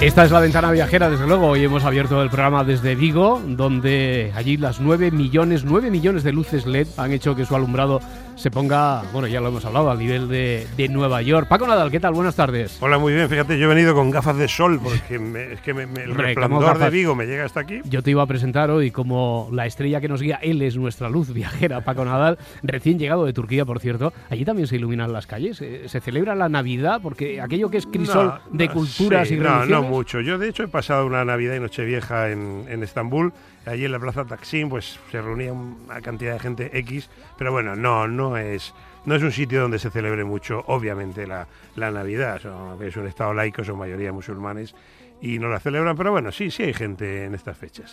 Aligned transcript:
Esta 0.00 0.24
es 0.24 0.30
la 0.30 0.40
ventana 0.40 0.70
viajera, 0.70 1.10
desde 1.10 1.26
luego. 1.26 1.48
Hoy 1.48 1.62
hemos 1.62 1.84
abierto 1.84 2.22
el 2.22 2.30
programa 2.30 2.64
desde 2.64 2.94
Vigo, 2.94 3.38
donde 3.46 4.32
allí 4.34 4.56
las 4.56 4.80
9 4.80 5.10
millones, 5.10 5.64
9 5.66 5.90
millones 5.90 6.22
de 6.22 6.32
luces 6.32 6.64
LED 6.64 6.86
han 6.96 7.12
hecho 7.12 7.36
que 7.36 7.44
su 7.44 7.54
alumbrado 7.54 8.00
se 8.36 8.50
ponga, 8.50 9.02
bueno, 9.12 9.28
ya 9.28 9.40
lo 9.40 9.48
hemos 9.48 9.64
hablado, 9.64 9.90
al 9.90 9.98
nivel 9.98 10.28
de, 10.28 10.66
de 10.76 10.88
Nueva 10.88 11.20
York. 11.22 11.46
Paco 11.48 11.66
Nadal, 11.66 11.90
¿qué 11.90 12.00
tal? 12.00 12.14
Buenas 12.14 12.34
tardes. 12.36 12.78
Hola, 12.80 12.96
muy 12.98 13.12
bien. 13.12 13.28
Fíjate, 13.28 13.58
yo 13.58 13.66
he 13.70 13.74
venido 13.74 13.94
con 13.94 14.10
gafas 14.10 14.36
de 14.38 14.48
sol 14.48 14.80
porque 14.82 15.18
me- 15.18 15.52
es 15.52 15.60
que 15.60 15.74
me- 15.74 15.86
me- 15.86 16.04
el 16.04 16.10
Hombre, 16.12 16.34
¿cómo 16.34 16.58
resplandor 16.60 16.78
de? 16.78 16.90
Vigo 16.90 17.14
me 17.14 17.26
llega 17.26 17.44
hasta 17.44 17.60
aquí. 17.60 17.80
Yo 17.84 18.02
te 18.02 18.10
iba 18.12 18.22
a 18.22 18.26
presentar 18.26 18.70
hoy 18.70 18.90
como 18.90 19.48
la 19.52 19.66
estrella 19.66 20.00
que 20.00 20.08
nos 20.08 20.22
guía, 20.22 20.38
él 20.42 20.62
es 20.62 20.76
nuestra 20.76 21.10
luz 21.10 21.32
viajera, 21.34 21.82
Paco 21.82 22.04
Nadal, 22.04 22.38
recién 22.62 22.98
llegado 22.98 23.26
de 23.26 23.32
Turquía, 23.34 23.64
por 23.66 23.78
cierto. 23.80 24.12
Allí 24.30 24.44
también 24.44 24.66
se 24.68 24.76
iluminan 24.76 25.12
las 25.12 25.26
calles, 25.26 25.60
eh, 25.60 25.82
se 25.88 26.00
celebra 26.00 26.34
la 26.34 26.48
Navidad, 26.48 27.00
porque 27.02 27.40
aquello 27.40 27.70
que 27.70 27.76
es 27.78 27.86
crisol 27.86 28.26
No, 28.50 28.56
de 28.56 28.66
no, 28.68 28.72
culturas 28.72 29.28
sí, 29.28 29.34
y 29.34 29.36
no, 29.38 29.44
religiones... 29.44 29.68
no 29.70 29.82
mucho. 29.82 30.20
Yo, 30.20 30.38
de 30.38 30.48
hecho, 30.48 30.62
he 30.62 30.68
pasado 30.68 31.04
una 31.06 31.24
Navidad 31.24 31.54
y 31.56 31.60
Nochevieja 31.60 32.30
en, 32.30 32.64
en 32.68 32.82
Estambul. 32.82 33.32
Allí 33.66 33.84
en 33.84 33.92
la 33.92 33.98
Plaza 33.98 34.24
Taksim, 34.24 34.68
pues 34.70 34.98
se 35.10 35.20
reunía 35.20 35.52
una 35.52 36.00
cantidad 36.00 36.32
de 36.32 36.38
gente 36.38 36.78
X. 36.78 37.08
Pero 37.38 37.52
bueno, 37.52 37.76
no, 37.76 38.08
no 38.08 38.36
es, 38.36 38.72
no 39.04 39.14
es 39.14 39.22
un 39.22 39.32
sitio 39.32 39.60
donde 39.60 39.78
se 39.78 39.90
celebre 39.90 40.24
mucho, 40.24 40.64
obviamente, 40.66 41.26
la, 41.26 41.46
la 41.76 41.90
Navidad. 41.90 42.40
Son- 42.40 42.82
es 42.82 42.96
un 42.96 43.06
estado 43.06 43.34
laico, 43.34 43.62
son 43.62 43.78
mayoría 43.78 44.12
musulmanes 44.12 44.74
y 45.20 45.38
no 45.38 45.48
la 45.48 45.60
celebran. 45.60 45.96
Pero 45.96 46.10
bueno, 46.10 46.32
sí, 46.32 46.50
sí 46.50 46.62
hay 46.62 46.72
gente 46.74 47.24
en 47.26 47.34
estas 47.34 47.56
fechas. 47.58 47.92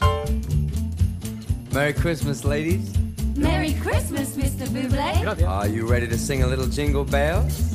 Merry 1.73 1.93
Christmas, 1.93 2.43
ladies. 2.45 2.93
Merry 3.35 3.73
Christmas, 3.75 4.35
Mr. 4.37 4.67
Buble. 4.69 5.45
Are 5.45 5.69
you 5.71 5.85
ready 5.87 6.07
to 6.07 6.17
sing 6.17 6.41
a 6.43 6.47
little 6.47 6.65
jingle 6.67 7.03
bells? 7.03 7.73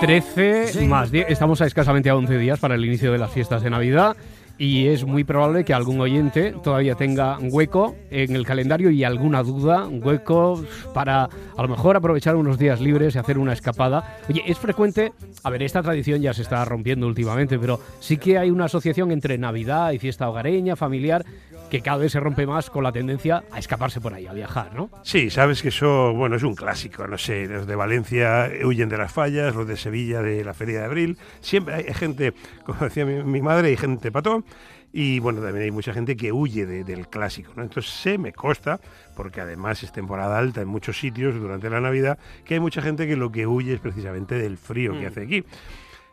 13 0.00 0.86
más 0.86 1.10
10. 1.10 1.26
Estamos 1.28 1.60
a 1.60 1.66
escasamente 1.66 2.08
a 2.08 2.16
11 2.16 2.38
días 2.38 2.58
para 2.58 2.74
el 2.74 2.84
inicio 2.84 3.12
de 3.12 3.18
las 3.18 3.30
fiestas 3.32 3.62
de 3.62 3.68
Navidad 3.70 4.16
y 4.60 4.88
es 4.88 5.06
muy 5.06 5.24
probable 5.24 5.64
que 5.64 5.72
algún 5.72 5.98
oyente 6.02 6.54
todavía 6.62 6.94
tenga 6.94 7.38
hueco 7.40 7.96
en 8.10 8.36
el 8.36 8.44
calendario 8.44 8.90
y 8.90 9.04
alguna 9.04 9.42
duda, 9.42 9.88
hueco 9.88 10.62
para 10.92 11.24
a 11.24 11.62
lo 11.62 11.68
mejor 11.68 11.96
aprovechar 11.96 12.36
unos 12.36 12.58
días 12.58 12.78
libres 12.78 13.14
y 13.14 13.18
hacer 13.18 13.38
una 13.38 13.54
escapada. 13.54 14.18
Oye, 14.28 14.42
es 14.46 14.58
frecuente, 14.58 15.14
a 15.44 15.48
ver, 15.48 15.62
esta 15.62 15.82
tradición 15.82 16.20
ya 16.20 16.34
se 16.34 16.42
está 16.42 16.62
rompiendo 16.66 17.06
últimamente, 17.06 17.58
pero 17.58 17.80
sí 18.00 18.18
que 18.18 18.36
hay 18.36 18.50
una 18.50 18.66
asociación 18.66 19.12
entre 19.12 19.38
Navidad 19.38 19.92
y 19.92 19.98
fiesta 19.98 20.28
hogareña, 20.28 20.76
familiar, 20.76 21.24
que 21.70 21.80
cada 21.80 21.98
vez 21.98 22.12
se 22.12 22.20
rompe 22.20 22.46
más 22.46 22.68
con 22.68 22.82
la 22.84 22.92
tendencia 22.92 23.44
a 23.52 23.58
escaparse 23.58 24.00
por 24.00 24.12
ahí, 24.12 24.26
a 24.26 24.32
viajar, 24.32 24.74
¿no? 24.74 24.90
Sí, 25.02 25.30
sabes 25.30 25.62
que 25.62 25.68
eso, 25.68 26.12
bueno, 26.12 26.36
es 26.36 26.42
un 26.42 26.54
clásico, 26.54 27.06
no 27.06 27.16
sé, 27.16 27.46
los 27.46 27.66
de 27.66 27.76
Valencia 27.76 28.50
huyen 28.64 28.88
de 28.88 28.98
las 28.98 29.12
fallas, 29.12 29.54
los 29.54 29.66
de 29.66 29.76
Sevilla 29.76 30.20
de 30.20 30.44
la 30.44 30.52
Feria 30.52 30.80
de 30.80 30.84
Abril, 30.86 31.18
siempre 31.40 31.74
hay 31.74 31.94
gente, 31.94 32.34
como 32.64 32.80
decía 32.80 33.06
mi, 33.06 33.22
mi 33.22 33.40
madre, 33.40 33.68
hay 33.68 33.76
gente 33.76 34.10
patón, 34.12 34.44
y 34.92 35.20
bueno, 35.20 35.40
también 35.40 35.62
hay 35.66 35.70
mucha 35.70 35.92
gente 35.92 36.16
que 36.16 36.32
huye 36.32 36.66
de- 36.66 36.82
del 36.82 37.06
clásico, 37.06 37.52
¿no? 37.54 37.62
Entonces 37.62 37.92
se 37.92 38.18
me 38.18 38.32
consta, 38.32 38.80
porque 39.14 39.40
además 39.40 39.84
es 39.84 39.92
temporada 39.92 40.36
alta 40.36 40.60
en 40.62 40.66
muchos 40.66 40.98
sitios 40.98 41.36
durante 41.36 41.70
la 41.70 41.80
Navidad, 41.80 42.18
que 42.44 42.54
hay 42.54 42.60
mucha 42.60 42.82
gente 42.82 43.06
que 43.06 43.14
lo 43.14 43.30
que 43.30 43.46
huye 43.46 43.74
es 43.74 43.80
precisamente 43.80 44.34
del 44.34 44.58
frío 44.58 44.98
que 44.98 45.06
hace 45.06 45.22
aquí. 45.22 45.44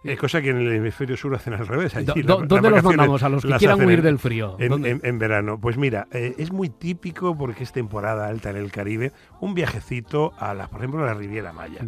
Es 0.07 0.19
cosa 0.19 0.41
que 0.41 0.49
en 0.49 0.57
el 0.57 0.71
hemisferio 0.73 1.15
sur 1.17 1.33
hacen 1.35 1.53
al 1.53 1.67
revés. 1.67 1.95
allí 1.95 2.23
la- 2.23 2.35
¿Dónde 2.35 2.69
los 2.69 2.83
mandamos? 2.83 3.23
A 3.23 3.29
los 3.29 3.45
que 3.45 3.53
quieran 3.53 3.79
huir 3.85 3.99
en- 3.99 4.05
del 4.05 4.19
frío. 4.19 4.55
en, 4.59 4.69
¿Dónde? 4.69 4.89
en- 4.91 5.01
en 5.03 5.19
verano. 5.19 5.59
Pues 5.59 5.77
mira, 5.77 6.07
eh, 6.11 6.35
es 6.37 6.51
muy 6.51 6.69
típico 6.69 7.37
porque 7.37 7.63
es 7.63 7.71
temporada 7.71 8.27
alta 8.27 8.49
en 8.49 8.57
el 8.57 8.71
Caribe, 8.71 9.11
un 9.41 9.53
viajecito 9.53 10.33
a 10.39 10.53
la, 10.53 10.67
por 10.67 10.79
ejemplo, 10.79 11.03
a 11.03 11.07
la 11.07 11.13
Riviera 11.13 11.53
Maya. 11.53 11.79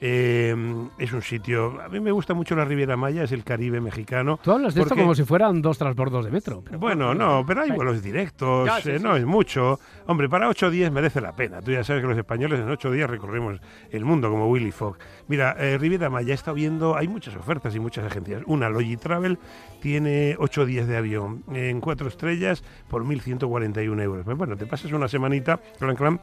Eh, 0.00 0.54
es 0.98 1.12
un 1.12 1.22
sitio, 1.22 1.80
a 1.80 1.88
mí 1.88 2.00
me 2.00 2.10
gusta 2.12 2.34
mucho 2.34 2.54
la 2.54 2.64
Riviera 2.64 2.96
Maya, 2.96 3.22
es 3.24 3.32
el 3.32 3.44
Caribe 3.44 3.80
mexicano. 3.80 4.38
Tú 4.42 4.52
hablas 4.52 4.74
de 4.74 4.82
esto 4.82 4.94
como 4.96 5.14
si 5.14 5.24
fueran 5.24 5.62
dos 5.62 5.78
transbordos 5.78 6.24
de 6.24 6.30
metro. 6.30 6.62
pero- 6.64 6.78
Bueno, 6.78 7.14
no, 7.14 7.44
pero 7.46 7.62
hay 7.62 7.70
vuelos 7.70 8.02
directos, 8.02 8.66
Ya, 8.66 8.80
sí, 8.80 8.90
eh, 8.90 8.98
sí. 8.98 9.04
no 9.04 9.16
es 9.16 9.24
mucho. 9.24 9.78
Hombre, 10.06 10.28
para 10.28 10.48
ocho 10.48 10.70
días 10.70 10.90
merece 10.92 11.20
la 11.20 11.34
pena. 11.34 11.60
Tú 11.60 11.72
ya 11.72 11.82
sabes 11.84 12.02
que 12.02 12.08
los 12.08 12.18
españoles 12.18 12.60
en 12.60 12.68
ocho 12.70 12.90
días 12.90 13.08
recorremos 13.08 13.60
el 13.90 14.04
mundo 14.04 14.30
como 14.30 14.48
Willy 14.48 14.70
Fogg. 14.72 14.98
Mira, 15.28 15.56
eh, 15.58 15.78
Riviera 15.78 16.10
Maya 16.10 16.34
estado 16.34 16.54
viendo, 16.54 16.96
hay 16.96 17.08
muchas 17.08 17.34
ofertas 17.36 17.65
y 17.74 17.80
muchas 17.80 18.04
agencias. 18.04 18.42
Una, 18.46 18.68
Logi 18.68 18.96
Travel, 18.96 19.38
tiene 19.80 20.36
ocho 20.38 20.66
días 20.66 20.86
de 20.86 20.96
avión 20.96 21.42
en 21.52 21.80
cuatro 21.80 22.08
estrellas 22.08 22.62
por 22.88 23.04
1.141 23.04 24.02
euros. 24.02 24.24
Pues 24.24 24.36
bueno, 24.36 24.56
te 24.56 24.66
pasas 24.66 24.92
una 24.92 25.08
semanita, 25.08 25.60
clan, 25.78 25.96
clan, 25.96 26.20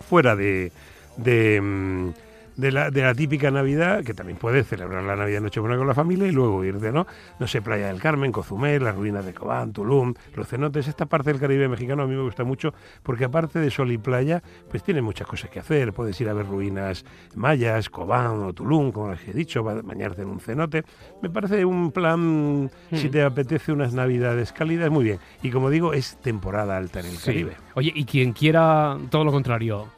fuera 0.00 0.36
de... 0.36 0.72
de 1.16 1.60
mm, 1.60 2.10
de 2.56 2.70
la, 2.72 2.90
de 2.90 3.02
la 3.02 3.14
típica 3.14 3.50
Navidad, 3.50 4.04
que 4.04 4.14
también 4.14 4.38
puedes 4.38 4.66
celebrar 4.66 5.02
la 5.04 5.16
Navidad 5.16 5.40
Nochebuena 5.40 5.76
con 5.76 5.86
la 5.86 5.94
familia 5.94 6.26
y 6.26 6.32
luego 6.32 6.64
irte, 6.64 6.92
¿no? 6.92 7.06
No 7.38 7.46
sé, 7.46 7.62
Playa 7.62 7.86
del 7.88 8.00
Carmen, 8.00 8.30
Cozumel, 8.32 8.84
las 8.84 8.94
ruinas 8.94 9.24
de 9.24 9.32
Cobán, 9.34 9.72
Tulum, 9.72 10.14
los 10.34 10.48
cenotes, 10.48 10.88
esta 10.88 11.06
parte 11.06 11.30
del 11.32 11.40
Caribe 11.40 11.68
mexicano 11.68 12.02
a 12.02 12.06
mí 12.06 12.14
me 12.14 12.22
gusta 12.22 12.44
mucho 12.44 12.74
porque 13.02 13.24
aparte 13.24 13.58
de 13.58 13.70
sol 13.70 13.90
y 13.92 13.98
playa, 13.98 14.42
pues 14.70 14.82
tiene 14.82 15.00
muchas 15.02 15.26
cosas 15.26 15.50
que 15.50 15.60
hacer. 15.60 15.92
Puedes 15.92 16.20
ir 16.20 16.28
a 16.28 16.34
ver 16.34 16.46
ruinas 16.46 17.04
mayas, 17.34 17.88
Cobán 17.88 18.42
o 18.42 18.52
Tulum, 18.52 18.92
como 18.92 19.10
les 19.12 19.26
he 19.28 19.32
dicho, 19.32 19.62
ba- 19.62 19.80
bañarte 19.82 20.22
en 20.22 20.28
un 20.28 20.40
cenote. 20.40 20.84
Me 21.22 21.30
parece 21.30 21.64
un 21.64 21.90
plan, 21.92 22.70
si 22.92 23.08
te 23.08 23.22
apetece 23.22 23.72
unas 23.72 23.94
Navidades 23.94 24.52
cálidas, 24.52 24.90
muy 24.90 25.04
bien. 25.04 25.18
Y 25.42 25.50
como 25.50 25.70
digo, 25.70 25.92
es 25.94 26.16
temporada 26.20 26.76
alta 26.76 27.00
en 27.00 27.06
el 27.06 27.12
Sí. 27.12 27.26
Caribe. 27.26 27.52
Oye, 27.74 27.92
y 27.94 28.04
quien 28.04 28.32
quiera 28.32 28.96
todo 29.10 29.24
lo 29.24 29.32
contrario, 29.32 29.88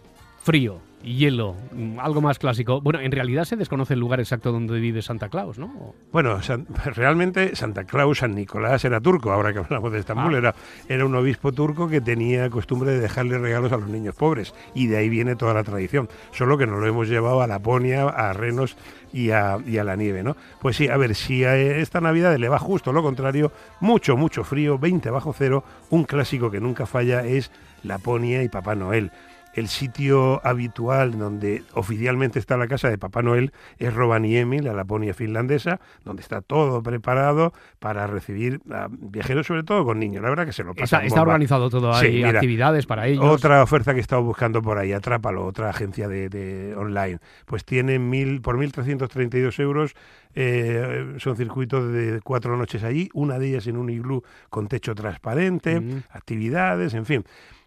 frío, 0.43 0.79
hielo, 1.05 1.55
algo 1.99 2.21
más 2.21 2.39
clásico. 2.39 2.81
Bueno, 2.81 2.99
en 3.01 3.13
realidad 3.13 3.45
se 3.45 3.57
desconoce 3.57 3.95
el 3.95 4.01
lugar 4.01 4.21
exacto 4.21 4.51
donde 4.53 4.81
vive 4.81 5.03
Santa 5.03 5.29
Claus, 5.29 5.59
¿no? 5.59 5.95
Bueno, 6.13 6.41
San- 6.43 6.67
realmente 6.85 7.55
Santa 7.57 7.85
Claus, 7.85 8.19
San 8.19 8.35
Nicolás 8.35 8.85
era 8.85 9.01
turco, 9.01 9.31
ahora 9.33 9.53
que 9.53 9.59
hablamos 9.61 9.93
de 9.93 9.99
Estambul, 9.99 10.35
Ah. 10.35 10.39
era, 10.39 10.55
era 10.89 11.05
un 11.05 11.15
obispo 11.15 11.53
turco 11.53 11.89
que 11.89 12.01
tenía 12.01 12.49
costumbre 12.51 12.93
de 12.93 13.01
dejarle 13.01 13.39
regalos 13.39 13.73
a 13.73 13.77
los 13.77 13.89
niños 13.89 14.15
pobres 14.15 14.55
y 14.75 14.87
de 14.87 14.97
ahí 14.97 15.09
viene 15.09 15.37
toda 15.37 15.55
la 15.55 15.63
tradición, 15.65 16.09
solo 16.33 16.57
que 16.59 16.67
nos 16.67 16.81
lo 16.81 16.87
hemos 16.87 17.09
llevado 17.09 17.43
a 17.43 17.47
Laponia, 17.47 18.09
a 18.09 18.33
Renos 18.33 18.77
y 19.13 19.31
a, 19.31 19.59
y 19.67 19.79
a 19.79 19.85
la 19.85 19.97
nieve, 19.97 20.23
¿no? 20.23 20.37
Pues 20.61 20.77
sí, 20.77 20.89
a 20.89 20.97
ver, 20.97 21.15
si 21.15 21.45
a 21.45 21.57
esta 21.57 22.01
Navidad 22.01 22.37
le 22.37 22.49
va 22.49 22.59
justo 22.59 22.93
lo 22.93 23.03
contrario, 23.03 23.53
mucho, 23.81 24.17
mucho 24.17 24.43
frío, 24.43 24.79
20 24.79 25.11
bajo 25.11 25.33
cero, 25.33 25.65
un 25.91 26.05
clásico 26.05 26.51
que 26.51 26.61
nunca 26.61 26.87
falla 26.87 27.25
es 27.25 27.51
Laponia 27.83 28.43
y 28.43 28.49
Papá 28.49 28.75
Noel. 28.75 29.13
El 29.55 29.69
sitio 29.69 30.45
habitual 30.45 31.17
donde 31.19 31.63
oficialmente 31.75 32.39
está 32.39 32.57
la 32.57 32.67
casa 32.67 32.91
de 32.91 32.99
Papá 32.99 33.23
Noel 33.23 33.53
es 33.79 33.95
Rovaniemi, 33.95 34.59
la 34.59 34.73
Laponia 34.73 35.15
finlandesa, 35.15 35.81
donde 36.05 36.23
está 36.23 36.41
todo 36.41 36.83
preparado 36.83 37.53
para 37.79 38.07
recibir 38.09 38.61
a 38.71 38.89
viajeros, 38.91 39.47
sobre 39.47 39.63
todo 39.63 39.85
con 39.85 40.01
niños. 40.01 40.23
La 40.23 40.29
verdad 40.31 40.45
que 40.47 40.53
se 40.53 40.65
lo 40.65 40.75
pasa 40.75 40.97
Está, 40.97 41.07
está 41.07 41.23
organizado 41.23 41.71
todo, 41.71 41.95
Sí, 41.95 42.07
hay 42.07 42.15
mira, 42.25 42.31
actividades 42.31 42.87
para 42.87 43.07
ellos. 43.07 43.25
Otra 43.25 43.63
oferta 43.63 43.93
que 43.93 43.99
he 43.99 44.03
estado 44.03 44.23
buscando 44.23 44.61
por 44.61 44.77
ahí, 44.79 44.93
Atrápalo, 44.93 45.45
otra 45.47 45.71
agencia 45.71 46.09
de, 46.09 46.29
de 46.29 46.75
online, 46.77 47.19
pues 47.47 47.65
tiene 47.65 47.99
mil, 48.01 48.41
por 48.41 48.57
1.332 48.59 49.61
euros, 49.61 49.95
eh, 50.35 51.15
son 51.19 51.37
circuitos 51.37 51.93
de 51.93 52.21
cuatro 52.25 52.57
noches 52.57 52.83
allí, 52.83 53.09
una 53.15 53.39
de 53.39 53.51
ellas 53.51 53.67
en 53.69 53.77
un 53.77 53.89
iglú 53.89 54.25
con 54.51 54.67
techo 54.67 54.95
transparente, 54.95 55.81
Mm. 55.81 56.03
actividades, 56.11 56.95
en 56.95 57.07
fin. 57.07 57.25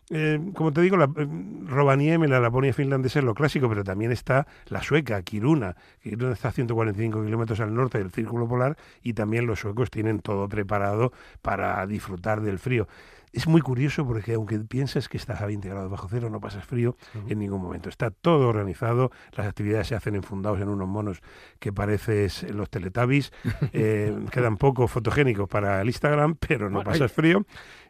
Eh, 0.09 0.39
como 0.53 0.71
te 0.71 0.81
digo, 0.81 0.95
la, 0.95 1.05
eh, 1.05 1.27
Rovaniemi, 1.65 2.27
la 2.27 2.39
Laponia 2.39 2.73
finlandesa 2.73 3.19
es 3.19 3.25
lo 3.25 3.33
clásico, 3.33 3.67
pero 3.67 3.83
también 3.83 4.11
está 4.11 4.47
la 4.67 4.81
sueca, 4.81 5.21
Kiruna. 5.21 5.75
Kiruna 6.01 6.33
está 6.33 6.49
a 6.49 6.51
145 6.51 7.25
kilómetros 7.25 7.59
al 7.59 7.73
norte 7.73 7.97
del 7.97 8.11
Círculo 8.11 8.47
Polar 8.47 8.77
y 9.01 9.13
también 9.13 9.45
los 9.45 9.59
suecos 9.59 9.91
tienen 9.91 10.19
todo 10.19 10.47
preparado 10.47 11.11
para 11.41 11.85
disfrutar 11.87 12.41
del 12.41 12.57
frío. 12.57 12.87
Es 13.33 13.45
muy 13.45 13.61
curioso 13.61 14.07
porque 14.07 14.33
aunque 14.33 14.57
piensas 14.59 15.09
que 15.09 15.17
estás 15.17 15.41
a 15.41 15.45
20 15.45 15.67
grados 15.67 15.91
bajo 15.91 16.07
cero, 16.09 16.29
no 16.29 16.39
pasas 16.39 16.65
frío 16.65 16.95
en 17.27 17.39
ningún 17.39 17.61
momento. 17.61 17.89
Está 17.89 18.09
todo 18.09 18.47
organizado, 18.47 19.11
las 19.33 19.47
actividades 19.47 19.87
se 19.87 19.95
hacen 19.95 20.15
enfundados 20.15 20.61
en 20.61 20.69
unos 20.69 20.87
monos 20.87 21.21
que 21.59 21.73
pareces 21.73 22.43
los 22.51 22.69
teletubbies, 22.69 23.33
eh, 23.73 24.17
quedan 24.31 24.57
poco 24.57 24.87
fotogénicos 24.87 25.49
para 25.49 25.81
el 25.81 25.87
Instagram, 25.87 26.35
pero 26.35 26.69
no 26.69 26.77
Bueno, 26.77 26.89
pasas 26.89 27.11
frío. 27.11 27.45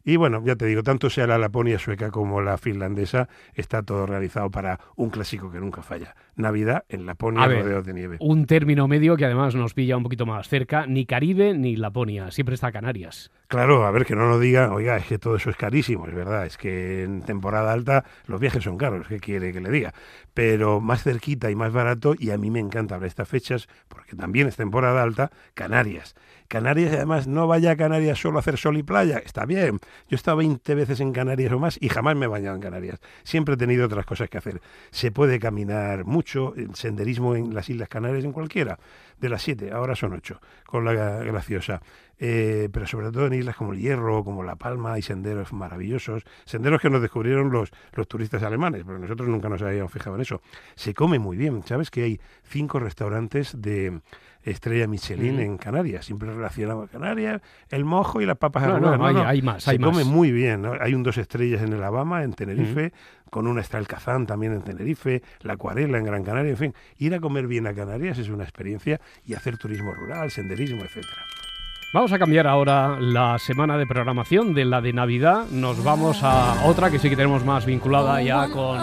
Y 0.08 0.16
bueno, 0.16 0.42
ya 0.42 0.56
te 0.56 0.66
digo, 0.66 0.84
tanto 0.84 1.10
sea 1.10 1.28
la 1.28 1.38
Laponia 1.38 1.78
sueca 1.78 2.12
como 2.12 2.40
la 2.40 2.58
finlandesa, 2.58 3.28
está 3.54 3.84
todo 3.84 4.04
organizado 4.04 4.50
para 4.50 4.80
un 4.96 5.10
clásico 5.10 5.52
que 5.52 5.60
nunca 5.60 5.82
falla. 5.82 6.16
Navidad 6.38 6.86
en 6.88 7.06
Laponia 7.06 7.46
ver, 7.46 7.84
de 7.84 7.94
nieve. 7.94 8.16
Un 8.22 8.46
término 8.46 8.88
medio 8.88 9.18
que 9.18 9.26
además 9.26 9.54
nos 9.56 9.74
pilla 9.74 9.98
un 9.98 10.04
poquito 10.04 10.26
más 10.26 10.48
cerca, 10.48 10.86
ni 10.88 11.06
Caribe 11.06 11.54
ni 11.54 11.76
Laponia, 11.76 12.32
siempre 12.32 12.56
está 12.56 12.72
Canarias. 12.72 13.32
Claro, 13.50 13.86
a 13.86 13.92
ver, 13.92 14.06
que 14.06 14.16
no 14.16 14.30
nos 14.30 14.40
digan, 14.40 14.72
oiga, 14.72 14.96
es 14.96 15.08
que 15.08 15.20
todo 15.20 15.36
eso 15.36 15.50
es 15.50 15.58
carísimo, 15.58 16.08
es 16.08 16.16
verdad, 16.16 16.46
es 16.46 16.56
que 16.56 17.04
en 17.04 17.22
temporada 17.22 17.74
alta 17.74 18.06
los 18.28 18.40
viajes 18.40 18.64
son 18.64 18.78
caros, 18.78 19.08
¿qué 19.10 19.20
quiere 19.20 19.52
que 19.52 19.60
le 19.60 19.70
diga? 19.70 19.94
Pero 20.34 20.80
más 20.80 21.04
cerquita 21.04 21.52
y 21.52 21.56
más 21.56 21.74
barato, 21.74 22.16
y 22.18 22.32
a 22.32 22.38
mí 22.38 22.50
me 22.50 22.60
encanta 22.60 22.96
hablar 22.96 23.08
estas 23.08 23.28
fechas, 23.28 23.68
porque 23.90 24.16
también 24.16 24.48
es 24.48 24.56
temporada 24.56 25.04
alta, 25.04 25.32
Canarias. 25.54 26.16
Canarias, 26.48 26.94
además, 26.94 27.28
no 27.28 27.48
vaya 27.48 27.72
a 27.72 27.76
Canarias 27.76 28.20
solo 28.20 28.38
a 28.38 28.40
hacer 28.40 28.58
sol 28.58 28.78
y 28.78 28.84
playa, 28.84 29.18
está 29.18 29.46
bien. 29.46 29.80
Yo 30.08 30.12
he 30.12 30.16
estado 30.16 30.38
20 30.38 30.76
veces 30.76 31.00
en 31.00 31.12
Canarias 31.12 31.52
o 31.52 31.60
más 31.60 31.78
y 31.82 31.90
jamás 31.90 32.16
me 32.16 32.26
he 32.26 32.30
bañado 32.30 32.56
en 32.56 32.62
Canarias. 32.62 33.00
Siempre 33.24 33.56
he 33.56 33.58
tenido 33.58 33.86
otras 33.86 34.06
cosas 34.06 34.30
que 34.30 34.38
hacer. 34.38 34.62
Se 34.92 35.12
puede 35.12 35.40
caminar 35.40 36.06
mucho, 36.06 36.54
el 36.56 36.76
senderismo 36.76 37.36
en 37.36 37.54
las 37.54 37.70
Islas 37.70 37.90
Canarias, 37.90 38.24
en 38.24 38.32
cualquiera 38.32 38.80
de 39.20 39.30
las 39.30 39.42
siete, 39.42 39.72
ahora 39.72 39.96
son 39.96 40.14
ocho, 40.14 40.40
con 40.66 40.86
la 40.86 40.94
graciosa. 40.94 41.82
Eh, 42.20 42.70
pero 42.72 42.88
sobre 42.88 43.12
todo 43.12 43.28
en 43.28 43.34
islas 43.34 43.56
como 43.56 43.74
el 43.74 43.80
Hierro, 43.80 44.24
como 44.24 44.44
La 44.44 44.56
Palma, 44.56 44.94
hay 44.94 45.04
senderos 45.04 45.54
maravillosos, 45.54 46.24
senderos 46.46 46.82
que 46.82 46.90
nos 46.90 47.02
descubrieron 47.02 47.52
los, 47.52 47.72
los 47.94 48.08
turistas 48.08 48.42
alemanes, 48.42 48.84
pero 48.86 48.98
nosotros 48.98 49.30
nunca 49.30 49.50
nos 49.50 49.62
habíamos 49.62 49.92
fijado 49.92 50.16
en 50.16 50.24
eso. 50.24 50.42
Se 50.76 50.94
come 50.96 51.20
muy 51.20 51.38
bien, 51.38 51.62
¿sabes? 51.64 51.92
Que 51.92 52.04
hay 52.04 52.20
cinco 52.44 52.80
restaurantes 52.80 53.62
de 53.62 54.02
estrella 54.52 54.88
Michelin 54.88 55.40
en 55.40 55.58
Canarias, 55.58 56.06
siempre 56.06 56.30
relacionado 56.34 56.84
a 56.84 56.88
Canarias, 56.88 57.42
el 57.70 57.86
mojo 57.86 58.22
y 58.22 58.26
las 58.26 58.38
papas 58.38 58.64
No, 58.68 58.80
no, 58.80 58.90
arrugadas. 58.90 59.16
hay- 59.28 59.38
hay 59.38 59.42
más, 59.42 59.64
Se 59.64 59.72
hay 59.72 59.78
come 59.80 60.04
más. 60.04 60.06
muy 60.06 60.32
bien, 60.32 60.62
¿no? 60.62 60.74
Hay 60.80 60.94
un 60.94 61.04
dos 61.04 61.18
estrellas 61.18 61.62
en 61.62 61.70
el 61.74 61.80
Alabama, 61.80 62.24
en 62.24 62.34
Tenerife, 62.34 62.94
con 63.30 63.46
una 63.48 63.62
está 63.62 63.78
el 63.78 63.88
Kazán 63.88 64.26
también 64.26 64.54
en 64.54 64.62
Tenerife, 64.62 65.22
la 65.42 65.54
Acuarela 65.54 65.98
en 65.98 66.06
Gran 66.06 66.24
Canaria, 66.24 66.52
en 66.52 66.58
fin, 66.58 66.74
ir 66.98 67.14
a 67.14 67.20
comer 67.20 67.48
bien 67.48 67.68
a 67.68 67.74
Canarias 67.74 68.18
es 68.20 68.30
una 68.30 68.44
experiencia 68.44 69.02
y 69.26 69.34
hacer 69.34 69.58
turismo 69.58 69.94
rural, 69.94 70.32
senderismo, 70.32 70.82
etcétera. 70.84 71.24
Vamos 71.94 72.12
a 72.12 72.20
cambiar 72.20 72.48
ahora 72.48 73.00
la 73.00 73.40
semana 73.40 73.78
de 73.78 73.86
programación 73.88 74.54
de 74.54 74.66
la 74.66 74.82
de 74.82 74.92
Navidad. 74.92 75.46
Nos 75.52 75.82
vamos 75.84 76.20
a 76.22 76.66
otra 76.66 76.92
que 76.92 77.00
sí 77.00 77.10
que 77.10 77.16
tenemos 77.16 77.46
más 77.46 77.66
vinculada 77.66 78.22
ya 78.22 78.50
con, 78.50 78.78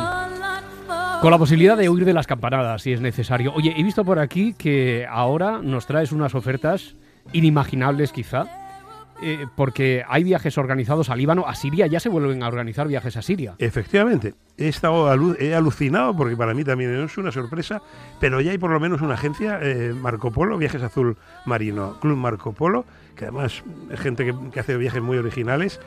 con 1.24 1.30
la 1.30 1.38
posibilidad 1.38 1.78
de 1.78 1.88
huir 1.88 2.04
de 2.04 2.12
las 2.12 2.26
campanadas 2.26 2.82
si 2.82 2.92
es 2.92 3.00
necesario. 3.00 3.54
Oye, 3.54 3.72
he 3.74 3.82
visto 3.82 4.04
por 4.04 4.18
aquí 4.18 4.52
que 4.52 5.06
ahora 5.08 5.62
nos 5.62 5.86
traes 5.86 6.12
unas 6.12 6.34
ofertas 6.34 6.96
inimaginables 7.32 8.12
quizá, 8.12 8.44
eh, 9.22 9.46
porque 9.56 10.04
hay 10.06 10.22
viajes 10.22 10.58
organizados 10.58 11.08
a 11.08 11.16
Líbano, 11.16 11.46
a 11.46 11.54
Siria, 11.54 11.86
ya 11.86 11.98
se 11.98 12.10
vuelven 12.10 12.42
a 12.42 12.48
organizar 12.48 12.88
viajes 12.88 13.16
a 13.16 13.22
Siria. 13.22 13.54
Efectivamente, 13.56 14.34
he 14.58 14.68
estado 14.68 15.34
he 15.36 15.54
alucinado 15.54 16.14
porque 16.14 16.36
para 16.36 16.52
mí 16.52 16.62
también 16.62 16.94
es 17.02 17.16
una 17.16 17.32
sorpresa, 17.32 17.80
pero 18.20 18.42
ya 18.42 18.50
hay 18.50 18.58
por 18.58 18.70
lo 18.70 18.78
menos 18.78 19.00
una 19.00 19.14
agencia, 19.14 19.58
eh, 19.62 19.94
Marco 19.98 20.30
Polo, 20.30 20.58
Viajes 20.58 20.82
Azul 20.82 21.16
Marino, 21.46 21.98
Club 22.00 22.18
Marco 22.18 22.52
Polo, 22.52 22.84
que 23.16 23.24
además 23.24 23.64
es 23.90 23.98
gente 23.98 24.34
que 24.52 24.60
hace 24.60 24.76
viajes 24.76 25.00
muy 25.00 25.16
originales, 25.16 25.80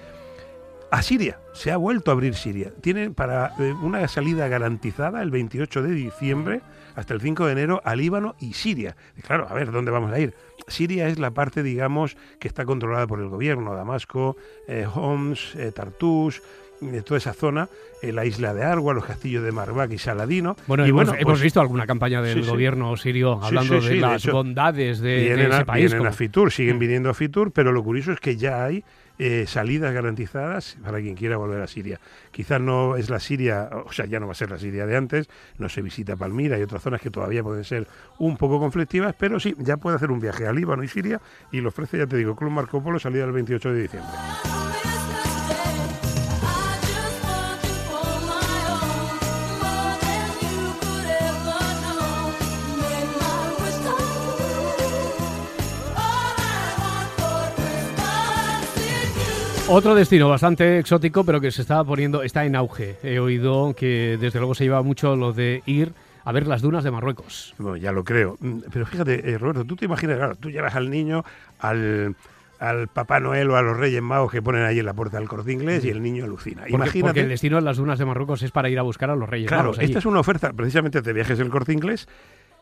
a 0.91 1.01
Siria. 1.01 1.39
Se 1.53 1.71
ha 1.71 1.77
vuelto 1.77 2.11
a 2.11 2.13
abrir 2.13 2.35
Siria. 2.35 2.71
Tiene 2.81 3.09
para 3.11 3.53
eh, 3.59 3.73
una 3.73 4.07
salida 4.07 4.47
garantizada 4.47 5.21
el 5.21 5.31
28 5.31 5.81
de 5.81 5.91
diciembre 5.91 6.61
hasta 6.95 7.13
el 7.13 7.21
5 7.21 7.45
de 7.45 7.51
enero 7.51 7.81
a 7.83 7.95
Líbano 7.95 8.35
y 8.39 8.53
Siria. 8.53 8.95
Y 9.15 9.21
claro, 9.21 9.47
a 9.49 9.53
ver, 9.53 9.71
¿dónde 9.71 9.91
vamos 9.91 10.11
a 10.11 10.19
ir? 10.19 10.35
Siria 10.67 11.07
es 11.07 11.19
la 11.19 11.31
parte, 11.31 11.63
digamos, 11.63 12.17
que 12.39 12.47
está 12.47 12.65
controlada 12.65 13.07
por 13.07 13.19
el 13.19 13.29
gobierno, 13.29 13.75
Damasco, 13.75 14.37
eh, 14.67 14.87
Homs, 14.93 15.55
eh, 15.55 15.71
Tartus, 15.71 16.41
eh, 16.81 17.01
toda 17.05 17.17
esa 17.17 17.33
zona, 17.33 17.69
eh, 18.01 18.11
la 18.11 18.25
isla 18.25 18.53
de 18.53 18.63
Argua, 18.63 18.93
los 18.93 19.05
castillos 19.05 19.43
de 19.43 19.51
Marbak 19.51 19.91
y 19.91 19.97
Saladino. 19.97 20.55
Bueno, 20.67 20.85
y 20.85 20.89
hemos, 20.89 21.05
bueno, 21.05 21.19
hemos 21.19 21.33
pues, 21.33 21.41
visto 21.41 21.61
alguna 21.61 21.85
campaña 21.87 22.21
del 22.21 22.37
sí, 22.39 22.43
sí. 22.43 22.49
gobierno 22.49 22.95
sirio 22.97 23.39
hablando 23.43 23.81
sí, 23.81 23.87
de 23.89 23.95
de 23.95 24.01
las 24.01 24.23
hecho, 24.23 24.33
bondades 24.33 24.99
de, 24.99 25.35
de 25.35 25.45
ese 25.47 25.55
a, 25.55 25.65
país. 25.65 25.83
vienen 25.85 25.97
como- 25.99 26.09
a 26.09 26.13
Fitur, 26.13 26.51
siguen 26.51 26.79
viniendo 26.79 27.09
a 27.09 27.13
Fitur, 27.13 27.51
pero 27.51 27.71
lo 27.71 27.83
curioso 27.83 28.11
es 28.11 28.19
que 28.19 28.35
ya 28.37 28.63
hay 28.63 28.83
eh, 29.19 29.45
salidas 29.47 29.91
garantizadas 29.95 30.77
para 30.83 30.99
quien 30.99 31.15
quiera 31.15 31.37
volver 31.37 31.59
a 31.61 31.67
Siria. 31.67 31.99
Quizás 32.31 32.61
no 32.61 32.95
es 32.97 33.09
la 33.09 33.19
Siria, 33.19 33.67
o 33.85 33.91
sea, 33.91 34.05
ya 34.05 34.19
no 34.19 34.27
va 34.27 34.33
a 34.33 34.35
ser 34.35 34.51
la 34.51 34.59
Siria 34.59 34.85
de 34.85 34.95
antes, 34.95 35.27
no 35.57 35.69
se 35.69 35.81
visita 35.81 36.15
Palmira 36.15 36.59
y 36.59 36.61
otras 36.61 36.83
zonas 36.83 37.01
que 37.01 37.09
todavía 37.09 37.41
pueden 37.41 37.63
ser 37.63 37.87
un 38.19 38.37
poco 38.37 38.59
conflictivas, 38.59 39.15
pero 39.17 39.39
sí, 39.39 39.55
ya 39.57 39.77
puede 39.77 39.95
hacer 39.95 40.11
un 40.11 40.19
viaje 40.19 40.45
a 40.45 40.53
Líbano 40.53 40.83
y 40.83 40.87
Siria 40.87 41.19
y 41.51 41.61
lo 41.61 41.69
ofrece, 41.69 41.97
ya 41.97 42.05
te 42.05 42.15
digo, 42.17 42.35
Club 42.35 42.51
Marco 42.51 42.83
Polo, 42.83 42.99
salida 42.99 43.25
el 43.25 43.31
28 43.31 43.73
de 43.73 43.81
diciembre. 43.81 44.11
Otro 59.69 59.95
destino 59.95 60.29
bastante 60.29 60.79
exótico, 60.79 61.25
pero 61.25 61.41
que 61.41 61.51
se 61.51 61.61
está 61.61 61.83
poniendo, 61.83 62.23
está 62.23 62.45
en 62.45 62.55
auge. 62.55 62.95
He 63.03 63.19
oído 63.19 63.73
que 63.75 64.17
desde 64.19 64.39
luego 64.39 64.55
se 64.55 64.63
lleva 64.63 64.81
mucho 64.81 65.15
lo 65.17 65.33
de 65.33 65.61
ir 65.65 65.91
a 66.23 66.31
ver 66.31 66.47
las 66.47 66.61
dunas 66.61 66.83
de 66.85 66.91
Marruecos. 66.91 67.53
Bueno, 67.57 67.75
ya 67.75 67.91
lo 67.91 68.03
creo. 68.05 68.37
Mm, 68.39 68.59
Pero 68.71 68.85
fíjate, 68.85 69.29
eh, 69.29 69.37
Roberto, 69.37 69.65
tú 69.65 69.75
te 69.75 69.85
imaginas, 69.85 70.17
claro, 70.17 70.35
tú 70.35 70.49
llevas 70.49 70.75
al 70.75 70.89
niño 70.89 71.25
al, 71.59 72.15
al 72.59 72.87
Papá 72.87 73.19
Noel 73.19 73.49
o 73.49 73.57
a 73.57 73.61
los 73.61 73.75
Reyes 73.77 74.01
Magos 74.01 74.31
que 74.31 74.41
ponen 74.41 74.63
ahí 74.63 74.79
en 74.79 74.85
la 74.85 74.93
puerta 74.93 75.17
del 75.19 75.27
corte 75.27 75.51
inglés 75.51 75.83
y 75.83 75.89
el 75.89 76.01
niño 76.01 76.23
alucina. 76.23 76.61
Porque, 76.61 76.73
Imagínate. 76.75 77.01
porque 77.01 77.19
el 77.21 77.29
destino 77.29 77.57
de 77.57 77.63
las 77.63 77.75
dunas 77.77 77.99
de 77.99 78.05
Marruecos 78.05 78.41
es 78.43 78.51
para 78.51 78.69
ir 78.69 78.79
a 78.79 78.83
buscar 78.83 79.09
a 79.09 79.15
los 79.17 79.27
Reyes 79.29 79.49
Claro, 79.49 79.63
Magos 79.63 79.79
allí. 79.79 79.87
esta 79.87 79.99
es 79.99 80.05
una 80.05 80.21
oferta 80.21 80.53
precisamente 80.53 81.01
de 81.01 81.13
viajes 81.13 81.37
del 81.37 81.49
corte 81.49 81.73
inglés 81.73 82.07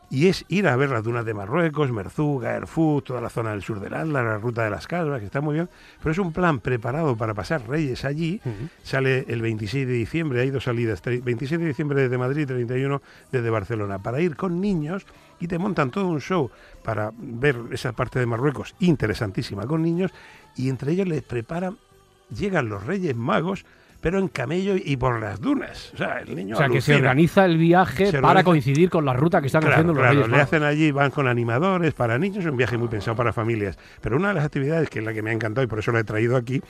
y 0.08 0.28
es 0.28 0.44
ir 0.48 0.68
a 0.68 0.76
ver 0.76 0.90
las 0.90 1.02
dunas 1.02 1.24
de 1.24 1.34
Marruecos, 1.34 1.90
Merzuga, 1.90 2.54
Erfurt, 2.54 3.06
toda 3.06 3.20
la 3.20 3.28
zona 3.28 3.50
del 3.50 3.62
sur 3.62 3.80
del 3.80 3.92
Atlas, 3.94 4.24
la 4.24 4.38
ruta 4.38 4.62
de 4.62 4.70
las 4.70 4.86
Calvas, 4.86 5.18
que 5.20 5.26
está 5.26 5.40
muy 5.40 5.54
bien, 5.54 5.68
pero 5.98 6.12
es 6.12 6.18
un 6.18 6.32
plan 6.32 6.60
preparado 6.60 7.16
para 7.16 7.34
pasar 7.34 7.68
Reyes 7.68 8.04
allí. 8.04 8.40
Sale 8.84 9.24
el 9.28 9.42
26 9.42 9.86
de 9.86 9.92
diciembre, 9.92 10.40
hay 10.42 10.50
dos 10.50 10.64
salidas, 10.64 11.02
tre- 11.02 11.22
26 11.22 11.60
de 11.60 11.66
diciembre 11.66 12.02
desde 12.02 12.18
Madrid, 12.18 12.46
31 12.46 13.02
desde 13.32 13.50
Barcelona, 13.50 13.98
para 13.98 14.20
ir 14.20 14.36
con 14.36 14.60
niños 14.60 15.04
y 15.40 15.48
te 15.48 15.58
montan 15.58 15.90
todo 15.90 16.06
un 16.06 16.20
show 16.20 16.50
para 16.84 17.10
ver 17.18 17.56
esa 17.72 17.92
parte 17.92 18.18
de 18.20 18.26
Marruecos 18.26 18.74
interesantísima 18.78 19.66
con 19.66 19.82
niños 19.82 20.12
y 20.54 20.68
entre 20.68 20.92
ellos 20.92 21.08
les 21.08 21.22
preparan, 21.22 21.76
llegan 22.30 22.68
los 22.68 22.86
Reyes 22.86 23.14
Magos, 23.16 23.64
pero 24.06 24.20
en 24.20 24.28
camello 24.28 24.76
y 24.76 24.96
por 24.96 25.18
las 25.18 25.40
dunas. 25.40 25.90
O 25.92 25.96
sea, 25.96 26.20
el 26.20 26.32
niño 26.36 26.54
O 26.54 26.58
sea, 26.58 26.68
que 26.68 26.80
se 26.80 26.94
organiza 26.94 27.44
el 27.44 27.58
viaje 27.58 28.06
Se 28.06 28.20
para 28.20 28.38
organiza- 28.38 28.44
coincidir 28.44 28.88
con 28.88 29.04
la 29.04 29.14
ruta 29.14 29.40
que 29.40 29.48
están 29.48 29.62
Claro, 29.62 29.74
haciendo 29.74 29.94
los 29.94 30.00
claro, 30.00 30.14
Reyes 30.14 30.28
le 30.30 30.40
hacen 30.40 30.62
allí, 30.62 30.92
van 30.92 31.10
con 31.10 31.26
animadores 31.26 31.92
para 31.92 32.16
niños, 32.16 32.44
es 32.44 32.50
un 32.52 32.56
viaje 32.56 32.78
muy 32.78 32.86
pensado 32.86 33.16
para 33.16 33.32
familias. 33.32 33.76
Pero 34.00 34.16
una 34.16 34.28
de 34.28 34.34
las 34.34 34.44
actividades 34.44 34.88
que 34.90 35.00
es 35.00 35.04
la 35.04 35.12
que 35.12 35.22
me 35.22 35.30
ha 35.30 35.32
encantado 35.32 35.64
y 35.64 35.66
por 35.66 35.80
eso 35.80 35.90
la 35.90 35.98
he 35.98 36.04
traído 36.04 36.36
aquí 36.36 36.62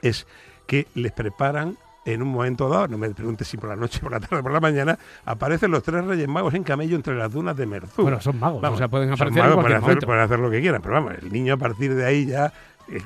es 0.00 0.28
que 0.68 0.86
les 0.94 1.10
preparan 1.10 1.76
en 2.04 2.22
un 2.22 2.28
momento 2.28 2.68
dado, 2.68 2.86
no 2.86 2.98
me 2.98 3.10
preguntes 3.10 3.48
si 3.48 3.56
por 3.56 3.68
la 3.68 3.74
noche, 3.74 3.98
por 4.02 4.12
la 4.12 4.20
tarde, 4.20 4.40
por 4.40 4.52
la 4.52 4.60
mañana, 4.60 4.96
aparecen 5.24 5.72
los 5.72 5.82
tres 5.82 6.04
Reyes 6.04 6.28
Magos 6.28 6.54
en 6.54 6.62
camello 6.62 6.94
entre 6.94 7.16
las 7.16 7.32
dunas 7.32 7.56
de 7.56 7.66
Merzuga. 7.66 8.02
Bueno, 8.04 8.20
son 8.20 8.38
magos, 8.38 8.62
o 8.62 8.76
sea, 8.76 8.86
pueden 8.86 9.10
aparecer 9.12 9.26
en 9.44 9.52
cualquier 9.54 9.54
pueden 9.64 9.72
hacer, 9.76 9.82
momento. 9.82 10.06
pueden 10.06 10.22
hacer 10.22 10.38
lo 10.38 10.50
que 10.52 10.60
quieran, 10.60 10.80
pero 10.82 10.94
vamos, 10.94 11.14
el 11.20 11.32
niño 11.32 11.54
a 11.54 11.56
partir 11.56 11.96
de 11.96 12.06
ahí 12.06 12.26
ya, 12.26 12.52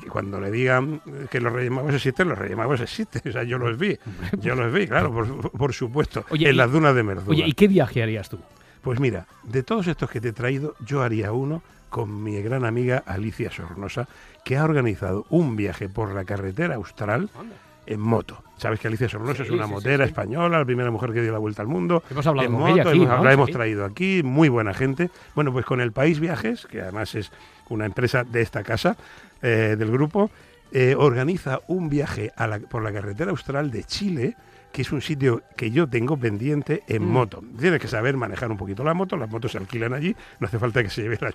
cuando 0.09 0.39
le 0.39 0.51
digan 0.51 1.01
que 1.29 1.39
los 1.39 1.51
Reyes 1.53 1.71
Magos 1.71 1.93
existen, 1.95 2.29
los 2.29 2.37
Reyes 2.37 2.57
Magos 2.57 2.81
existen. 2.81 3.21
O 3.29 3.31
sea, 3.31 3.43
yo 3.43 3.57
los 3.57 3.77
vi, 3.77 3.97
yo 4.41 4.55
los 4.55 4.71
vi, 4.73 4.87
claro, 4.87 5.11
por, 5.13 5.51
por 5.51 5.73
supuesto, 5.73 6.25
Oye, 6.29 6.47
en 6.49 6.55
y- 6.55 6.57
las 6.57 6.71
dunas 6.71 6.95
de 6.95 7.03
Merzuga. 7.03 7.31
Oye, 7.31 7.43
¿y 7.47 7.53
qué 7.53 7.67
viaje 7.67 8.01
harías 8.03 8.29
tú? 8.29 8.39
Pues 8.81 8.99
mira, 8.99 9.25
de 9.43 9.63
todos 9.63 9.87
estos 9.87 10.09
que 10.09 10.21
te 10.21 10.29
he 10.29 10.33
traído, 10.33 10.75
yo 10.85 11.01
haría 11.01 11.31
uno 11.31 11.61
con 11.89 12.23
mi 12.23 12.41
gran 12.41 12.65
amiga 12.65 13.03
Alicia 13.05 13.49
Sornosa, 13.51 14.07
que 14.43 14.57
ha 14.57 14.63
organizado 14.63 15.25
un 15.29 15.55
viaje 15.55 15.87
por 15.89 16.13
la 16.13 16.23
carretera 16.25 16.75
austral 16.75 17.29
en 17.87 17.99
moto. 17.99 18.43
Sabes 18.57 18.79
que 18.79 18.87
Alicia 18.87 19.07
Sornosa 19.09 19.43
es 19.43 19.49
una 19.49 19.65
sí, 19.65 19.71
motera 19.71 20.05
sí. 20.05 20.09
española, 20.09 20.59
la 20.59 20.65
primera 20.65 20.91
mujer 20.91 21.13
que 21.13 21.21
dio 21.21 21.31
la 21.31 21.37
vuelta 21.39 21.61
al 21.61 21.67
mundo. 21.67 22.03
Hemos 22.09 22.25
hablado 22.27 22.47
en 22.47 22.53
con 22.53 22.61
moto, 22.61 22.73
ella 22.73 22.89
aquí, 22.89 22.97
hemos- 23.01 23.17
¿no? 23.17 23.23
la 23.23 23.33
hemos 23.33 23.51
traído 23.51 23.85
aquí, 23.85 24.21
muy 24.23 24.49
buena 24.49 24.73
gente. 24.73 25.09
Bueno, 25.35 25.51
pues 25.53 25.65
con 25.65 25.81
el 25.81 25.91
País 25.91 26.19
Viajes, 26.19 26.65
que 26.67 26.81
además 26.81 27.15
es 27.15 27.31
una 27.69 27.85
empresa 27.85 28.23
de 28.23 28.41
esta 28.41 28.63
casa, 28.63 28.97
eh, 29.45 29.75
del 29.77 29.91
grupo, 29.91 30.31
eh, 30.71 30.95
organiza 30.97 31.59
un 31.67 31.89
viaje 31.89 32.31
a 32.35 32.47
la- 32.47 32.59
por 32.59 32.83
la 32.83 32.91
carretera 32.91 33.31
austral 33.31 33.69
de 33.71 33.83
Chile, 33.83 34.35
que 34.73 34.81
es 34.81 34.91
un 34.91 35.01
sitio 35.01 35.41
que 35.55 35.71
yo 35.71 35.87
tengo 35.87 36.17
pendiente 36.17 36.83
en 36.87 37.03
Mm. 37.03 37.07
moto. 37.09 37.41
Tienes 37.57 37.79
que 37.79 37.87
saber 37.87 38.17
manejar 38.17 38.51
un 38.51 38.57
poquito 38.57 38.83
la 38.83 38.93
moto, 38.93 39.15
las 39.15 39.29
motos 39.29 39.53
se 39.53 39.57
alquilan 39.57 39.93
allí, 39.93 40.13
no 40.39 40.47
hace 40.47 40.59
falta 40.59 40.83
que 40.83 40.89
se 40.89 41.03
lleve 41.03 41.17
la, 41.21 41.31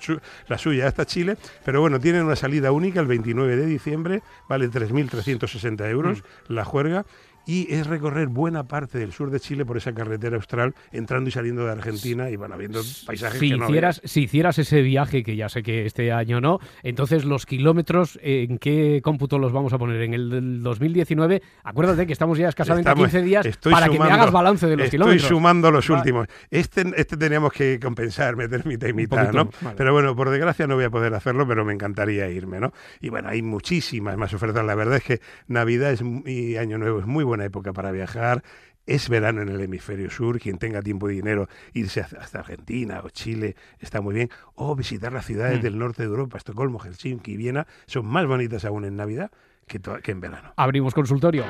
la 0.49 0.59
suya 0.59 0.87
hasta 0.88 1.07
Chile, 1.07 1.38
pero 1.64 1.81
bueno, 1.81 1.99
tienen 1.99 2.25
una 2.25 2.37
salida 2.37 2.71
única 2.71 3.00
el 3.00 3.07
29 3.07 3.57
de 3.57 3.64
diciembre, 3.64 4.23
vale 4.47 4.69
3.360 4.69 5.88
euros 5.88 6.19
Mm. 6.49 6.52
la 6.52 6.64
juerga. 6.67 7.07
Y 7.50 7.66
es 7.69 7.88
recorrer 7.88 8.28
buena 8.28 8.69
parte 8.69 8.97
del 9.00 9.11
sur 9.12 9.28
de 9.33 9.40
Chile 9.40 9.64
por 9.64 9.76
esa 9.76 9.92
carretera 9.92 10.37
austral, 10.37 10.73
entrando 10.92 11.28
y 11.30 11.33
saliendo 11.33 11.64
de 11.66 11.73
Argentina 11.73 12.30
y 12.30 12.37
van 12.37 12.52
habiendo 12.52 12.80
paisajes 13.04 13.40
Si 13.40 13.50
que 13.50 13.57
no 13.57 13.64
hicieras, 13.69 14.00
si 14.04 14.23
hicieras 14.23 14.59
ese 14.61 14.83
viaje, 14.83 15.25
que 15.25 15.35
ya 15.35 15.49
sé 15.49 15.64
que 15.64 15.85
este 15.85 16.12
año 16.12 16.40
no, 16.40 16.61
entonces 16.85 17.25
los 17.25 17.47
kilómetros, 17.47 18.21
¿en 18.23 18.59
qué 18.59 19.00
cómputo 19.02 19.40
los 19.40 19.50
vamos 19.52 19.73
a 19.73 19.78
poner? 19.78 20.00
En 20.02 20.14
el 20.14 20.30
del 20.30 20.62
2019, 20.62 21.42
acuérdate 21.64 22.07
que 22.07 22.12
estamos 22.12 22.38
ya 22.38 22.49
escasamente 22.50 22.88
a 22.88 22.92
Estamos- 22.92 23.11
15 23.11 23.26
días 23.26 23.47
estoy 23.47 23.73
para 23.73 23.88
que 23.88 23.99
me 23.99 24.04
hagas 24.04 24.30
balance 24.30 24.69
de 24.69 24.76
los 24.76 24.85
estoy 24.85 24.99
kilómetros. 25.00 25.28
sumando 25.28 25.73
los 25.73 25.90
últimos. 25.90 26.28
Este, 26.52 26.85
este 26.97 27.16
teníamos 27.16 27.52
que 27.52 27.80
compensar, 27.83 28.37
meter 28.37 28.64
mitad 28.64 28.87
y 28.87 28.92
mitad, 28.92 29.25
poquito, 29.26 29.45
¿no? 29.45 29.50
vale. 29.61 29.76
Pero 29.76 29.92
bueno, 29.92 30.14
por 30.14 30.30
desgracia 30.30 30.69
no 30.69 30.76
voy 30.76 30.85
a 30.85 30.90
poder 30.90 31.14
hacerlo, 31.14 31.49
pero 31.49 31.64
me 31.64 31.73
encantaría 31.73 32.30
irme, 32.30 32.61
¿no? 32.61 32.73
Y 33.00 33.09
bueno, 33.09 33.28
hay 33.28 33.42
muchísimas 33.42 34.16
más 34.16 34.33
ofertas. 34.35 34.64
La 34.64 34.76
verdad 34.76 34.99
es 34.99 35.02
que 35.02 35.21
Navidad 35.49 35.90
es, 35.90 36.00
y 36.26 36.57
Año 36.57 36.78
Nuevo 36.78 37.00
es 37.00 37.07
muy 37.07 37.25
buena 37.25 37.39
época 37.44 37.73
para 37.73 37.92
viajar. 37.92 38.42
Es 38.87 39.09
verano 39.09 39.42
en 39.42 39.50
el 39.50 39.61
hemisferio 39.61 40.11
sur, 40.11 40.40
quien 40.40 40.59
tenga 40.59 40.82
tiempo 40.82 41.09
y 41.11 41.14
dinero, 41.14 41.49
irse 41.75 42.00
hasta 42.00 42.40
Argentina 42.40 43.00
o 43.04 43.11
Chile 43.11 43.54
está 43.78 44.00
muy 44.00 44.14
bien. 44.14 44.30
O 44.54 44.75
visitar 44.75 45.12
las 45.12 45.26
ciudades 45.26 45.59
Mm. 45.59 45.62
del 45.62 45.78
norte 45.78 46.02
de 46.02 46.09
Europa, 46.09 46.38
Estocolmo, 46.38 46.78
Helsinki, 46.80 47.37
Viena, 47.37 47.66
son 47.87 48.06
más 48.06 48.26
bonitas 48.26 48.64
aún 48.64 48.85
en 48.85 48.97
Navidad 48.97 49.30
que 49.66 49.80
en 50.11 50.20
verano. 50.20 50.52
Abrimos 50.56 50.94
consultorio. 50.94 51.44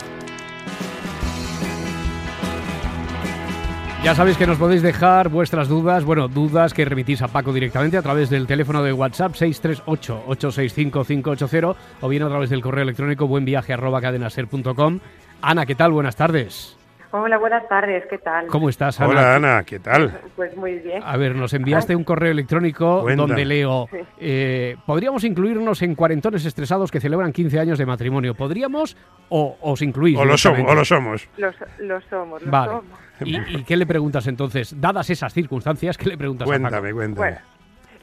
Ya 4.03 4.15
sabéis 4.15 4.39
que 4.39 4.47
nos 4.47 4.57
podéis 4.57 4.81
dejar 4.83 5.29
vuestras 5.29 5.69
dudas, 5.69 6.05
bueno, 6.05 6.27
dudas 6.27 6.73
que 6.73 6.87
remitís 6.87 7.21
a 7.21 7.29
Paco 7.29 7.53
directamente 7.53 7.99
a 7.99 8.03
través 8.03 8.31
del 8.31 8.47
teléfono 8.47 8.83
de 8.83 8.95
WhatsApp 8.95 9.35
638-865-580 9.35 11.77
o 12.01 12.09
bien 12.09 12.23
a 12.23 12.29
través 12.29 12.49
del 12.49 12.63
correo 12.63 12.83
electrónico 12.83 13.27
buenviaje.cadenaser.com. 13.27 15.01
Ana, 15.43 15.67
¿qué 15.67 15.75
tal? 15.75 15.93
Buenas 15.93 16.17
tardes. 16.17 16.77
Hola, 17.13 17.39
buenas 17.39 17.69
tardes, 17.69 18.05
¿qué 18.09 18.19
tal? 18.19 18.47
¿Cómo 18.47 18.69
estás, 18.69 19.01
Ana? 19.01 19.11
Hola 19.11 19.35
Ana, 19.35 19.65
¿qué 19.65 19.81
tal? 19.81 20.21
Pues 20.37 20.57
muy 20.57 20.79
bien. 20.79 21.03
A 21.05 21.17
ver, 21.17 21.35
nos 21.35 21.53
enviaste 21.55 21.97
un 21.97 22.05
correo 22.05 22.31
electrónico 22.31 23.03
Cuenta. 23.03 23.23
donde 23.27 23.45
leo, 23.45 23.89
eh, 24.19 24.77
¿podríamos 24.87 25.25
incluirnos 25.25 25.83
en 25.83 25.97
cuarentones 25.97 26.45
estresados 26.45 26.93
que 26.93 27.01
celebran 27.01 27.33
15 27.33 27.59
años 27.59 27.79
de 27.79 27.87
matrimonio? 27.87 28.35
¿Podríamos 28.37 28.97
o 29.29 29.57
os 29.61 29.83
incluís? 29.83 30.17
O 30.19 30.25
lo 30.25 30.39
somos, 30.39 30.71
o 30.71 30.75
lo 30.75 30.85
somos. 30.85 31.29
Los, 31.37 31.57
los 31.81 32.05
somos, 32.05 32.43
Vale. 32.49 32.67
somos. 32.75 32.85
¿Y, 33.25 33.37
y 33.59 33.65
qué 33.65 33.77
le 33.77 33.87
preguntas 33.87 34.29
entonces? 34.29 34.81
Dadas 34.81 35.11
esas 35.11 35.33
circunstancias, 35.35 35.99
¿qué 35.99 36.11
le 36.11 36.17
preguntas 36.17 36.47
a 36.47 36.49
Paco? 36.49 36.61
Cuéntame, 36.61 36.93
cuéntame. 36.93 37.17
Bueno, 37.33 37.39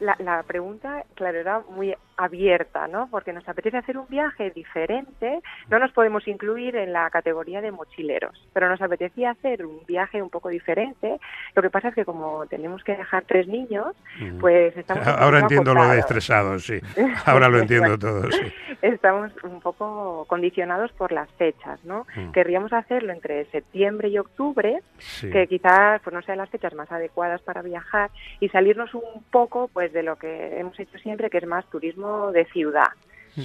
la, 0.00 0.16
la 0.18 0.42
pregunta, 0.42 1.02
claro, 1.14 1.38
era 1.38 1.62
muy 1.74 1.94
abierta, 2.18 2.88
¿no? 2.88 3.08
Porque 3.10 3.32
nos 3.32 3.48
apetece 3.48 3.76
hacer 3.78 3.96
un 3.96 4.06
viaje 4.08 4.50
diferente. 4.50 5.40
No 5.70 5.78
nos 5.78 5.92
podemos 5.92 6.26
incluir 6.28 6.76
en 6.76 6.92
la 6.92 7.08
categoría 7.10 7.60
de 7.60 7.70
mochileros, 7.70 8.46
pero 8.52 8.68
nos 8.68 8.82
apetecía 8.82 9.30
hacer 9.30 9.64
un 9.64 9.86
viaje 9.86 10.20
un 10.20 10.28
poco 10.28 10.48
diferente. 10.48 11.18
Lo 11.54 11.62
que 11.62 11.70
pasa 11.70 11.88
es 11.88 11.94
que 11.94 12.04
como 12.04 12.44
tenemos 12.46 12.82
que 12.82 12.96
dejar 12.96 13.24
tres 13.24 13.46
niños, 13.46 13.94
pues 14.40 14.76
estamos 14.76 15.06
Ahora 15.06 15.38
entiendo 15.40 15.72
lo 15.74 15.88
de 15.88 16.00
estresados, 16.00 16.64
sí. 16.66 16.80
Ahora 17.24 17.48
lo 17.48 17.60
entiendo 17.60 17.96
todo, 17.98 18.30
sí. 18.32 18.52
estamos 18.82 19.30
un 19.44 19.60
poco 19.60 20.24
condicionados 20.28 20.90
por 20.92 21.12
las 21.12 21.30
fechas, 21.32 21.82
¿no? 21.84 22.04
Mm. 22.16 22.32
Querríamos 22.32 22.72
hacerlo 22.72 23.12
entre 23.12 23.44
septiembre 23.46 24.08
y 24.08 24.18
octubre, 24.18 24.80
Sí. 24.98 25.30
que 25.30 25.46
quizás 25.46 26.00
pues 26.02 26.12
no 26.12 26.22
sean 26.22 26.38
las 26.38 26.50
fechas 26.50 26.74
más 26.74 26.90
adecuadas 26.90 27.40
para 27.42 27.62
viajar 27.62 28.10
y 28.40 28.48
salirnos 28.48 28.92
un 28.94 29.22
poco 29.30 29.68
pues 29.72 29.92
de 29.92 30.02
lo 30.02 30.16
que 30.16 30.58
hemos 30.58 30.78
hecho 30.80 30.98
siempre, 30.98 31.30
que 31.30 31.38
es 31.38 31.46
más 31.46 31.64
turismo 31.66 32.07
de 32.32 32.44
ciudad, 32.46 32.88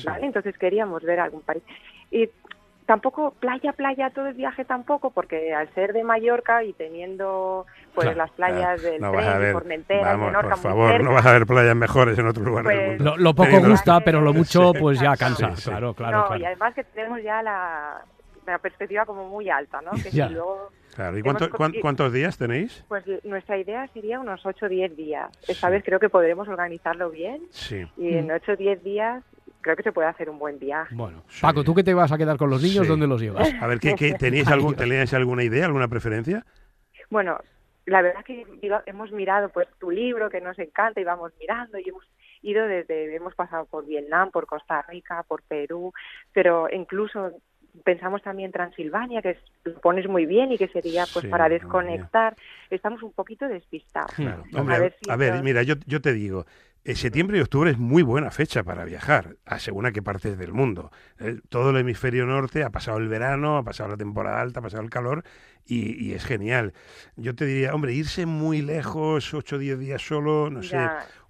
¿vale? 0.05 0.25
Entonces 0.25 0.57
queríamos 0.57 1.03
ver 1.03 1.19
algún 1.19 1.41
país 1.41 1.63
y 2.11 2.29
tampoco 2.85 3.31
playa 3.39 3.71
playa 3.71 4.09
todo 4.09 4.27
el 4.27 4.33
viaje 4.33 4.65
tampoco 4.65 5.09
porque 5.11 5.53
al 5.53 5.73
ser 5.73 5.93
de 5.93 6.03
Mallorca 6.03 6.63
y 6.63 6.73
teniendo 6.73 7.65
pues 7.95 8.05
Claro, 8.05 8.17
las 8.17 8.31
playas 8.31 8.81
del 8.81 8.99
no 8.99 9.11
tren, 9.11 9.31
de 9.33 9.37
ver, 9.39 9.53
Formentera, 9.53 10.01
y 10.01 10.03
vamos, 10.03 10.27
Menorca 10.27 10.49
por 10.49 10.57
favor, 10.59 10.91
cerca. 10.91 11.03
no 11.05 11.13
vas 11.13 11.25
a 11.25 11.31
ver 11.33 11.45
playas 11.45 11.75
mejores 11.75 12.17
en 12.19 12.27
otro 12.27 12.43
lugar 12.43 12.65
del 12.65 12.75
Pues- 12.75 12.87
mundo. 12.89 13.03
Lo, 13.03 13.17
lo 13.17 13.33
poco 13.33 13.45
Teniendo- 13.45 13.69
gusta, 13.69 13.99
pero 14.01 14.19
lo 14.21 14.33
mucho, 14.33 14.73
Sí. 14.73 14.79
pues 14.81 14.99
ya 14.99 15.15
cansa. 15.15 15.55
Sí, 15.55 15.61
sí. 15.61 15.69
Claro, 15.69 15.93
claro, 15.93 16.17
no, 16.17 16.25
claro. 16.27 16.41
y 16.41 16.45
además 16.45 16.73
que 16.73 16.83
tenemos 16.83 17.21
ya 17.23 17.41
la, 17.41 18.01
la 18.45 18.59
perspectiva 18.59 19.05
como 19.05 19.27
muy 19.29 19.49
alta, 19.49 19.81
¿no? 19.81 19.91
Que 19.91 20.09
Ya. 20.11 20.27
si 20.27 20.33
luego 20.33 20.69
Claro, 20.95 21.17
¿y 21.17 21.21
cuánto- 21.23 21.49
cuántos 21.81 22.13
días 22.13 22.37
tenéis? 22.37 22.85
Pues 22.87 23.03
nuestra 23.23 23.57
idea 23.57 23.87
sería 23.87 24.19
unos 24.19 24.45
8 24.45 24.67
o 24.67 24.69
10 24.69 24.95
días. 24.95 25.27
Esta 25.47 25.67
Sí. 25.67 25.71
vez 25.73 25.83
creo 25.83 25.99
que 25.99 26.09
podremos 26.09 26.47
organizarlo 26.47 27.09
bien 27.09 27.41
Sí. 27.49 27.83
y 27.97 28.13
en 28.15 28.29
8 28.31 28.51
o 28.51 28.55
10 28.55 28.83
días 28.83 29.23
creo 29.61 29.75
que 29.75 29.81
se 29.83 29.91
puede 29.91 30.07
hacer 30.09 30.29
un 30.29 30.37
buen 30.37 30.59
viaje. 30.59 30.93
Bueno, 30.93 31.23
Sí. 31.29 31.41
Paco, 31.41 31.63
¿tú 31.63 31.73
que 31.73 31.83
te 31.83 31.93
vas 31.95 32.11
a 32.11 32.17
quedar 32.17 32.37
con 32.37 32.49
los 32.51 32.61
niños? 32.61 32.83
Sí. 32.83 32.89
¿Dónde 32.89 33.07
los 33.07 33.19
llevas? 33.21 33.49
A 33.59 33.65
ver, 33.65 33.79
¿qué, 33.79 33.95
qué- 33.95 34.13
tenéis, 34.19 34.47
algún. 34.49 34.75
¿tenéis 34.75 35.13
alguna 35.13 35.43
idea, 35.43 35.65
alguna 35.65 35.87
preferencia? 35.87 36.45
Bueno, 37.09 37.39
la 37.85 38.01
verdad 38.01 38.23
que 38.23 38.45
digo, 38.61 38.77
hemos 38.85 39.11
mirado 39.11 39.49
pues 39.49 39.67
tu 39.79 39.89
libro 39.89 40.29
que 40.29 40.41
nos 40.41 40.57
encanta 40.59 41.01
y 41.01 41.03
vamos 41.03 41.31
mirando 41.39 41.77
y 41.79 41.89
hemos 41.89 42.05
ido 42.41 42.65
desde, 42.67 43.15
hemos 43.15 43.33
pasado 43.35 43.65
por 43.65 43.85
Vietnam, 43.85 44.29
por 44.31 44.45
Costa 44.45 44.81
Rica, 44.83 45.23
por 45.27 45.41
Perú, 45.43 45.91
pero 46.33 46.67
incluso 46.71 47.31
pensamos 47.83 48.21
también 48.21 48.51
Transilvania, 48.51 49.21
que 49.21 49.31
es- 49.31 49.43
lo 49.63 49.79
pones 49.81 50.07
muy 50.07 50.25
bien 50.25 50.51
y 50.51 50.57
que 50.57 50.67
sería 50.67 51.05
pues 51.11 51.23
Sí, 51.23 51.27
para 51.31 51.49
desconectar. 51.49 52.35
Estamos 52.69 53.01
un 53.03 53.13
poquito 53.13 53.47
despistados. 53.47 54.11
Claro. 54.15 54.43
Hombre, 54.55 54.75
A 54.75 54.79
ver 54.79 54.91
ver, 54.91 54.95
si 54.99 55.09
a 55.09 55.15
ver, 55.15 55.27
entonces- 55.29 55.43
mira, 55.43 55.63
yo, 55.63 55.75
yo 55.87 56.01
te 56.01 56.13
digo, 56.13 56.45
eh, 56.85 56.95
septiembre 56.95 57.37
y 57.37 57.41
octubre 57.41 57.71
es 57.71 57.77
muy 57.77 58.03
buena 58.03 58.29
fecha 58.31 58.63
para 58.63 58.83
viajar, 58.85 59.37
a 59.45 59.59
según 59.59 59.85
a 59.85 59.91
qué 59.91 60.01
partes 60.01 60.37
del 60.37 60.53
mundo. 60.53 60.91
Eh, 61.19 61.39
todo 61.49 61.69
el 61.69 61.77
hemisferio 61.77 62.25
norte 62.25 62.63
ha 62.63 62.69
pasado 62.71 62.97
el 62.97 63.07
verano, 63.07 63.57
ha 63.57 63.63
pasado 63.63 63.89
la 63.89 63.97
temporada 63.97 64.41
alta, 64.41 64.59
ha 64.59 64.63
pasado 64.63 64.83
el 64.83 64.89
calor 64.89 65.23
y, 65.65 65.93
y 66.03 66.13
es 66.13 66.25
genial. 66.25 66.73
Yo 67.15 67.35
te 67.35 67.45
diría, 67.45 67.73
hombre, 67.73 67.93
irse 67.93 68.25
muy 68.25 68.61
lejos, 68.61 69.33
8 69.33 69.55
o 69.55 69.59
10 69.59 69.79
días 69.79 70.05
solo, 70.05 70.49
no 70.49 70.61
sé, 70.61 70.77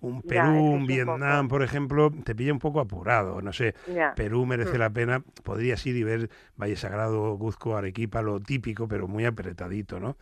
un 0.01 0.21
Perú, 0.23 0.49
un 0.73 0.85
Vietnam, 0.87 1.47
por 1.47 1.61
ejemplo, 1.63 2.11
te 2.23 2.33
pilla 2.35 2.51
un 2.51 2.59
poco 2.59 2.79
apurado, 2.79 3.41
no 3.41 3.53
sé. 3.53 3.75
ya. 3.93 4.13
Perú 4.15 4.45
merece 4.45 4.75
Mm. 4.77 4.79
la 4.79 4.89
pena, 4.89 5.23
podrías 5.43 5.85
ir 5.85 5.95
y 5.95 6.03
ver 6.03 6.29
Valle 6.59 6.75
Sagrado, 6.75 7.37
Cuzco, 7.37 7.77
Arequipa, 7.77 8.21
lo 8.23 8.39
típico, 8.39 8.87
pero 8.87 9.07
muy 9.07 9.23
apretadito, 9.25 9.99
¿no? 9.99 10.17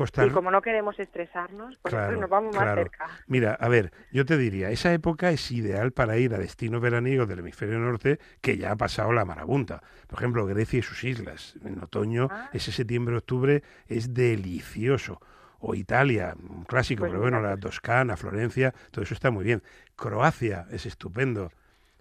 Costa 0.00 0.24
Y 0.24 0.30
como 0.30 0.50
no 0.50 0.62
queremos 0.62 0.98
estresarnos, 0.98 1.76
pues 1.82 1.92
Claro, 1.92 2.16
nos 2.18 2.30
vamos 2.30 2.54
más 2.56 2.64
claro. 2.64 2.82
cerca. 2.84 3.06
Mira, 3.26 3.52
a 3.52 3.68
ver, 3.68 3.92
yo 4.10 4.24
te 4.24 4.38
diría, 4.38 4.70
esa 4.70 4.94
época 4.94 5.30
es 5.30 5.50
ideal 5.50 5.92
para 5.92 6.16
ir 6.16 6.32
a 6.34 6.38
destinos 6.38 6.80
veraniegos 6.80 7.28
del 7.28 7.40
hemisferio 7.40 7.78
norte 7.78 8.18
que 8.40 8.56
ya 8.56 8.70
ha 8.72 8.76
pasado 8.76 9.12
la 9.12 9.26
marabunta. 9.26 9.82
Por 10.06 10.18
ejemplo, 10.18 10.46
Grecia 10.46 10.78
y 10.78 10.82
sus 10.82 11.04
islas. 11.04 11.54
En 11.66 11.82
otoño, 11.82 12.28
Ah. 12.30 12.48
ese 12.54 12.72
septiembre-octubre 12.72 13.62
es 13.88 14.14
delicioso. 14.14 15.20
O 15.58 15.74
Italia, 15.74 16.34
un 16.48 16.64
clásico, 16.64 17.00
Pues 17.00 17.10
pero 17.10 17.20
bueno, 17.20 17.42
la 17.42 17.58
Toscana, 17.58 18.16
Florencia, 18.16 18.72
todo 18.90 19.02
eso 19.04 19.12
está 19.12 19.30
muy 19.30 19.44
bien. 19.44 19.62
Croacia 19.96 20.66
es 20.70 20.86
estupendo. 20.86 21.52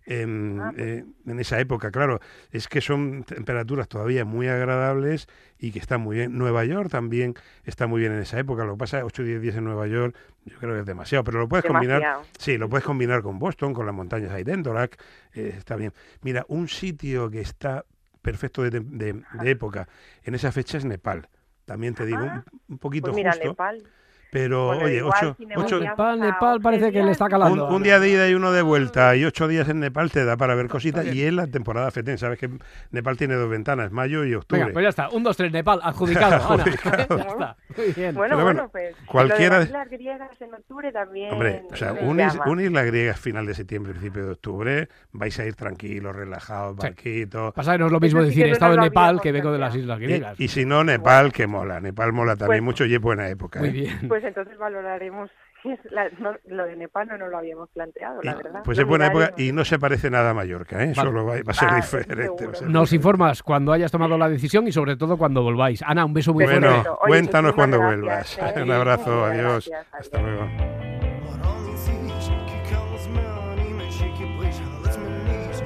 En, 0.09 0.59
Ah, 0.59 0.71
pues. 0.75 0.87
eh, 0.87 1.05
en 1.27 1.39
esa 1.39 1.59
época, 1.59 1.91
claro, 1.91 2.19
es 2.51 2.67
que 2.67 2.81
son 2.81 3.23
temperaturas 3.23 3.87
todavía 3.87 4.25
muy 4.25 4.47
agradables 4.47 5.27
y 5.59 5.71
que 5.71 5.77
están 5.79 6.01
muy 6.01 6.17
bien. 6.17 6.37
Nueva 6.37 6.65
York 6.65 6.89
también 6.89 7.35
está 7.63 7.85
muy 7.85 7.99
bien 8.01 8.13
en 8.13 8.19
esa 8.19 8.39
época. 8.39 8.65
Lo 8.65 8.73
que 8.73 8.79
pasa 8.79 8.97
es 8.97 9.03
8 9.03 9.21
o 9.21 9.25
10 9.25 9.39
días 9.39 9.55
en 9.55 9.65
Nueva 9.65 9.85
York, 9.87 10.15
yo 10.45 10.57
creo 10.57 10.73
que 10.73 10.79
es 10.79 10.85
demasiado, 10.85 11.23
pero 11.23 11.37
lo 11.39 11.47
puedes 11.47 11.63
combinar. 11.79 12.01
Sí, 12.39 12.57
lo 12.57 12.67
puedes 12.69 12.85
combinar 12.85 13.21
con 13.21 13.37
Boston, 13.37 13.73
con 13.73 13.85
las 13.85 13.93
montañas 13.93 14.31
Aidendorak, 14.31 14.99
eh, 15.33 15.53
está 15.57 15.75
bien. 15.75 15.93
Mira, 16.23 16.43
un 16.47 16.67
sitio 16.67 17.29
que 17.29 17.41
está 17.41 17.85
perfecto 18.23 18.63
de, 18.63 18.79
de- 18.79 19.13
de 19.31 19.49
época 19.51 19.87
en 20.23 20.33
esa 20.35 20.51
fecha 20.51 20.77
es 20.79 20.85
Nepal. 20.85 21.29
También 21.65 21.93
te 21.93 22.05
digo, 22.05 22.23
Ah, 22.23 22.43
un, 22.67 22.73
un 22.73 22.77
poquito 22.79 23.11
Pues 23.11 23.15
mira, 23.17 23.31
justo, 23.31 23.49
Nepal. 23.49 23.83
Pero 24.31 24.67
Bueno, 24.67 24.83
oye, 24.85 24.97
igual 24.97 25.13
ocho, 25.21 25.35
si 25.37 25.45
ocho- 25.55 25.79
Nepal, 25.79 26.19
Nepal 26.19 26.61
parece 26.61 26.91
que 26.91 27.03
le 27.03 27.11
está 27.11 27.25
un, 27.25 27.31
calando. 27.31 27.67
un 27.69 27.83
día 27.83 27.99
de 27.99 28.09
ida 28.09 28.29
y 28.29 28.33
uno 28.35 28.51
de 28.51 28.61
vuelta 28.61 29.15
y 29.15 29.25
ocho 29.25 29.47
días 29.47 29.67
en 29.69 29.79
Nepal 29.79 30.11
te 30.11 30.23
da 30.25 30.37
para 30.37 30.55
ver 30.55 30.67
cositas 30.67 31.05
y 31.07 31.23
es 31.23 31.33
la 31.33 31.47
temporada 31.47 31.89
fetén. 31.91 32.17
Sabes 32.17 32.37
que 32.39 32.49
Nepal 32.91 33.17
tiene 33.17 33.35
dos 33.35 33.49
ventanas, 33.49 33.91
mayo 33.91 34.23
y 34.25 34.33
octubre. 34.35 34.61
Venga, 34.61 34.73
pues 34.73 34.83
ya 34.83 34.89
está. 34.89 35.09
Un, 35.09 35.23
dos, 35.23 35.35
tres, 35.37 35.51
Nepal, 35.51 35.79
adjudicado. 35.83 36.35
Ana. 36.53 36.63
Adjudicado. 36.63 37.17
ya 37.17 37.23
está. 37.23 37.57
Muy 37.77 37.91
bien. 37.93 38.15
Bueno, 38.15 38.35
Pero 38.35 38.43
bueno, 38.43 38.43
bueno, 38.43 38.69
pues 38.71 38.95
cualquiera 39.05 39.59
lo 39.59 39.65
de- 39.65 39.67
de 39.67 39.71
las 39.73 39.85
islas 39.85 39.89
griegas 39.89 40.41
en 40.41 40.53
octubre 40.53 40.91
también 40.91 41.33
Hombre, 41.33 41.63
o 41.71 41.75
sea, 41.75 41.93
una, 41.93 42.27
is- 42.27 42.39
una 42.45 42.63
isla 42.63 42.83
griega 42.83 43.13
final 43.13 43.45
de 43.45 43.53
septiembre, 43.55 43.93
principio 43.93 44.25
de 44.25 44.31
octubre, 44.31 44.89
vais 45.11 45.39
a 45.39 45.45
ir 45.45 45.55
tranquilos, 45.55 46.15
relajados, 46.15 46.75
Sí. 46.79 46.87
barquitos. 46.87 47.53
Pasa 47.53 47.73
que 47.73 47.77
no 47.79 47.85
es 47.87 47.91
lo 47.91 47.99
mismo 47.99 48.19
Eso 48.19 48.27
decir 48.27 48.45
no 48.47 48.53
estado 48.53 48.73
en 48.75 48.81
Nepal 48.81 49.21
que 49.21 49.31
vengo 49.31 49.51
de 49.51 49.57
las 49.59 49.75
islas 49.75 49.99
Y, 49.99 50.03
griegas. 50.03 50.39
y 50.39 50.47
si 50.47 50.65
no, 50.65 50.83
Nepal, 50.83 51.31
que 51.31 51.47
mola. 51.47 51.79
Nepal 51.79 52.13
mola 52.13 52.35
también 52.35 52.59
Pues- 52.59 52.63
mucho 52.63 52.85
y 52.85 52.93
es 52.95 53.01
buena 53.01 53.27
época. 53.29 53.59
Muy 53.59 53.69
¿eh? 53.69 53.71
bien. 53.71 54.07
Pues 54.19 54.27
entonces 54.27 54.57
valoraremos. 54.57 55.29
la- 55.91 56.09
no- 56.19 56.35
lo 56.47 56.63
de 56.65 56.75
Nepal 56.75 57.07
no 57.07 57.17
nos 57.17 57.29
lo 57.29 57.37
habíamos 57.37 57.69
planteado, 57.71 58.21
la 58.21 58.35
verdad. 58.35 58.61
pues 58.63 58.77
es 58.79 58.85
buena 58.85 59.07
época 59.07 59.31
y 59.37 59.51
no 59.51 59.63
se 59.65 59.77
parece 59.77 60.09
nada 60.09 60.29
a 60.29 60.33
Mallorca, 60.33 60.77
¿eh? 60.83 60.93
Vale. 60.95 61.09
Solo 61.09 61.25
va, 61.25 61.33
va 61.35 61.41
a 61.47 61.53
ser 61.53 61.69
Ah, 61.71 61.75
diferente. 61.75 62.15
va 62.15 62.21
a 62.21 62.25
seguro. 62.37 62.53
ser 62.55 62.67
Nos 62.69 62.89
diferente. 62.89 62.95
informas 62.95 63.43
cuando 63.43 63.71
hayas 63.73 63.91
tomado 63.91 64.17
la 64.17 64.29
decisión 64.29 64.67
y 64.67 64.71
sobre 64.71 64.95
todo 64.95 65.17
cuando 65.17 65.41
volváis. 65.43 65.81
Ana, 65.83 66.05
un 66.05 66.13
beso 66.13 66.33
muy 66.33 66.45
Perfecto. 66.45 66.67
fuerte. 66.69 66.89
Bueno, 66.89 66.99
cuéntanos 67.07 67.53
cuando 67.53 67.79
gracias, 67.79 68.37
vuelvas. 68.39 68.57
¿eh? 68.57 68.63
Un 68.63 68.71
abrazo, 68.71 69.09
Muchas 69.15 69.31
adiós. 69.31 69.69
gracias, 69.69 69.87
Hasta 69.93 70.21
luego. 70.21 70.78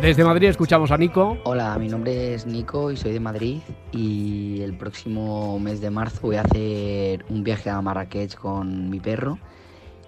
Desde 0.04 0.26
Madrid 0.26 0.50
escuchamos 0.50 0.92
a 0.92 0.98
Nico. 0.98 1.38
Hola, 1.46 1.78
mi 1.80 1.88
nombre 1.88 2.34
es 2.34 2.46
Nico 2.46 2.92
y 2.92 2.98
soy 2.98 3.14
de 3.14 3.22
Madrid 3.22 3.62
y 3.94 4.60
el 4.62 4.76
próximo 4.76 5.58
mes 5.60 5.80
de 5.80 5.92
marzo 5.92 6.20
voy 6.24 6.36
a 6.36 6.42
hacer 6.42 7.24
un 7.30 7.42
viaje 7.42 7.70
a 7.70 7.82
Marrakech 7.82 8.36
con 8.36 8.90
mi 8.90 9.00
perro 9.00 9.40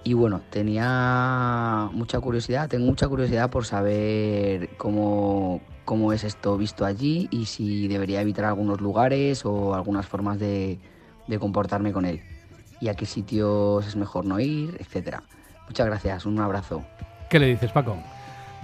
y 0.03 0.11
bueno, 0.11 0.41
tenía 0.49 1.89
mucha 1.93 2.19
curiosidad, 2.19 2.67
tengo 2.67 2.85
mucha 2.87 3.07
curiosidad 3.07 3.49
por 3.49 3.65
saber 3.65 4.71
cómo, 4.75 5.61
cómo 5.85 6.11
es 6.11 6.25
esto 6.25 6.57
visto 6.57 6.83
allí 6.83 7.29
y 7.31 7.45
si 7.45 7.87
debería 7.87 8.19
evitar 8.19 8.43
algunos 8.43 8.81
lugares 8.81 9.45
o 9.45 9.75
algunas 9.75 10.05
formas 10.05 10.39
de, 10.39 10.77
de 11.25 11.39
comportarme 11.39 11.93
con 11.93 12.03
él 12.03 12.21
y 12.81 12.89
a 12.89 12.95
qué 12.95 13.05
sitios 13.05 13.87
es 13.87 13.95
mejor 13.95 14.25
no 14.25 14.41
ir, 14.41 14.75
etcétera. 14.77 15.23
Muchas 15.69 15.85
gracias, 15.85 16.25
un 16.25 16.37
abrazo. 16.41 16.83
¿Qué 17.29 17.39
le 17.39 17.45
dices, 17.45 17.71
Paco? 17.71 17.95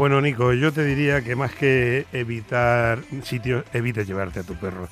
Bueno, 0.01 0.19
Nico, 0.19 0.51
yo 0.53 0.73
te 0.73 0.83
diría 0.83 1.21
que 1.21 1.35
más 1.35 1.53
que 1.53 2.07
evitar 2.11 3.03
sitios, 3.21 3.63
evite 3.71 4.03
llevarte 4.03 4.39
a 4.39 4.43
tu 4.43 4.55
perro. 4.55 4.87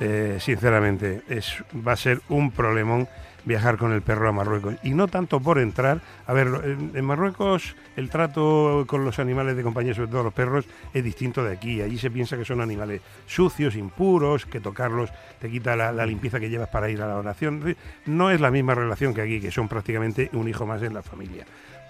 Eh, 0.00 0.38
sinceramente, 0.40 1.20
es, 1.28 1.62
va 1.86 1.92
a 1.92 1.96
ser 1.96 2.22
un 2.30 2.50
problemón 2.50 3.06
viajar 3.44 3.76
con 3.76 3.92
el 3.92 4.00
perro 4.00 4.26
a 4.26 4.32
Marruecos. 4.32 4.76
Y 4.82 4.94
no 4.94 5.06
tanto 5.06 5.38
por 5.38 5.58
entrar. 5.58 6.00
A 6.26 6.32
ver, 6.32 6.46
en, 6.64 6.92
en 6.94 7.04
Marruecos 7.04 7.76
el 7.94 8.08
trato 8.08 8.84
con 8.86 9.04
los 9.04 9.18
animales 9.18 9.54
de 9.54 9.62
compañía, 9.62 9.92
sobre 9.92 10.08
todo 10.08 10.22
los 10.22 10.32
perros, 10.32 10.64
es 10.94 11.04
distinto 11.04 11.44
de 11.44 11.52
aquí. 11.52 11.82
Allí 11.82 11.98
se 11.98 12.10
piensa 12.10 12.38
que 12.38 12.46
son 12.46 12.62
animales 12.62 13.02
sucios, 13.26 13.76
impuros, 13.76 14.46
que 14.46 14.60
tocarlos 14.60 15.10
te 15.40 15.50
quita 15.50 15.76
la, 15.76 15.92
la 15.92 16.06
limpieza 16.06 16.40
que 16.40 16.48
llevas 16.48 16.70
para 16.70 16.88
ir 16.88 17.02
a 17.02 17.06
la 17.06 17.16
oración. 17.16 17.76
No 18.06 18.30
es 18.30 18.40
la 18.40 18.50
misma 18.50 18.74
relación 18.74 19.12
que 19.12 19.20
aquí, 19.20 19.42
que 19.42 19.50
son 19.50 19.68
prácticamente 19.68 20.30
un 20.32 20.48
hijo 20.48 20.64
más 20.64 20.80
en 20.80 20.94
la 20.94 21.02
familia. 21.02 21.44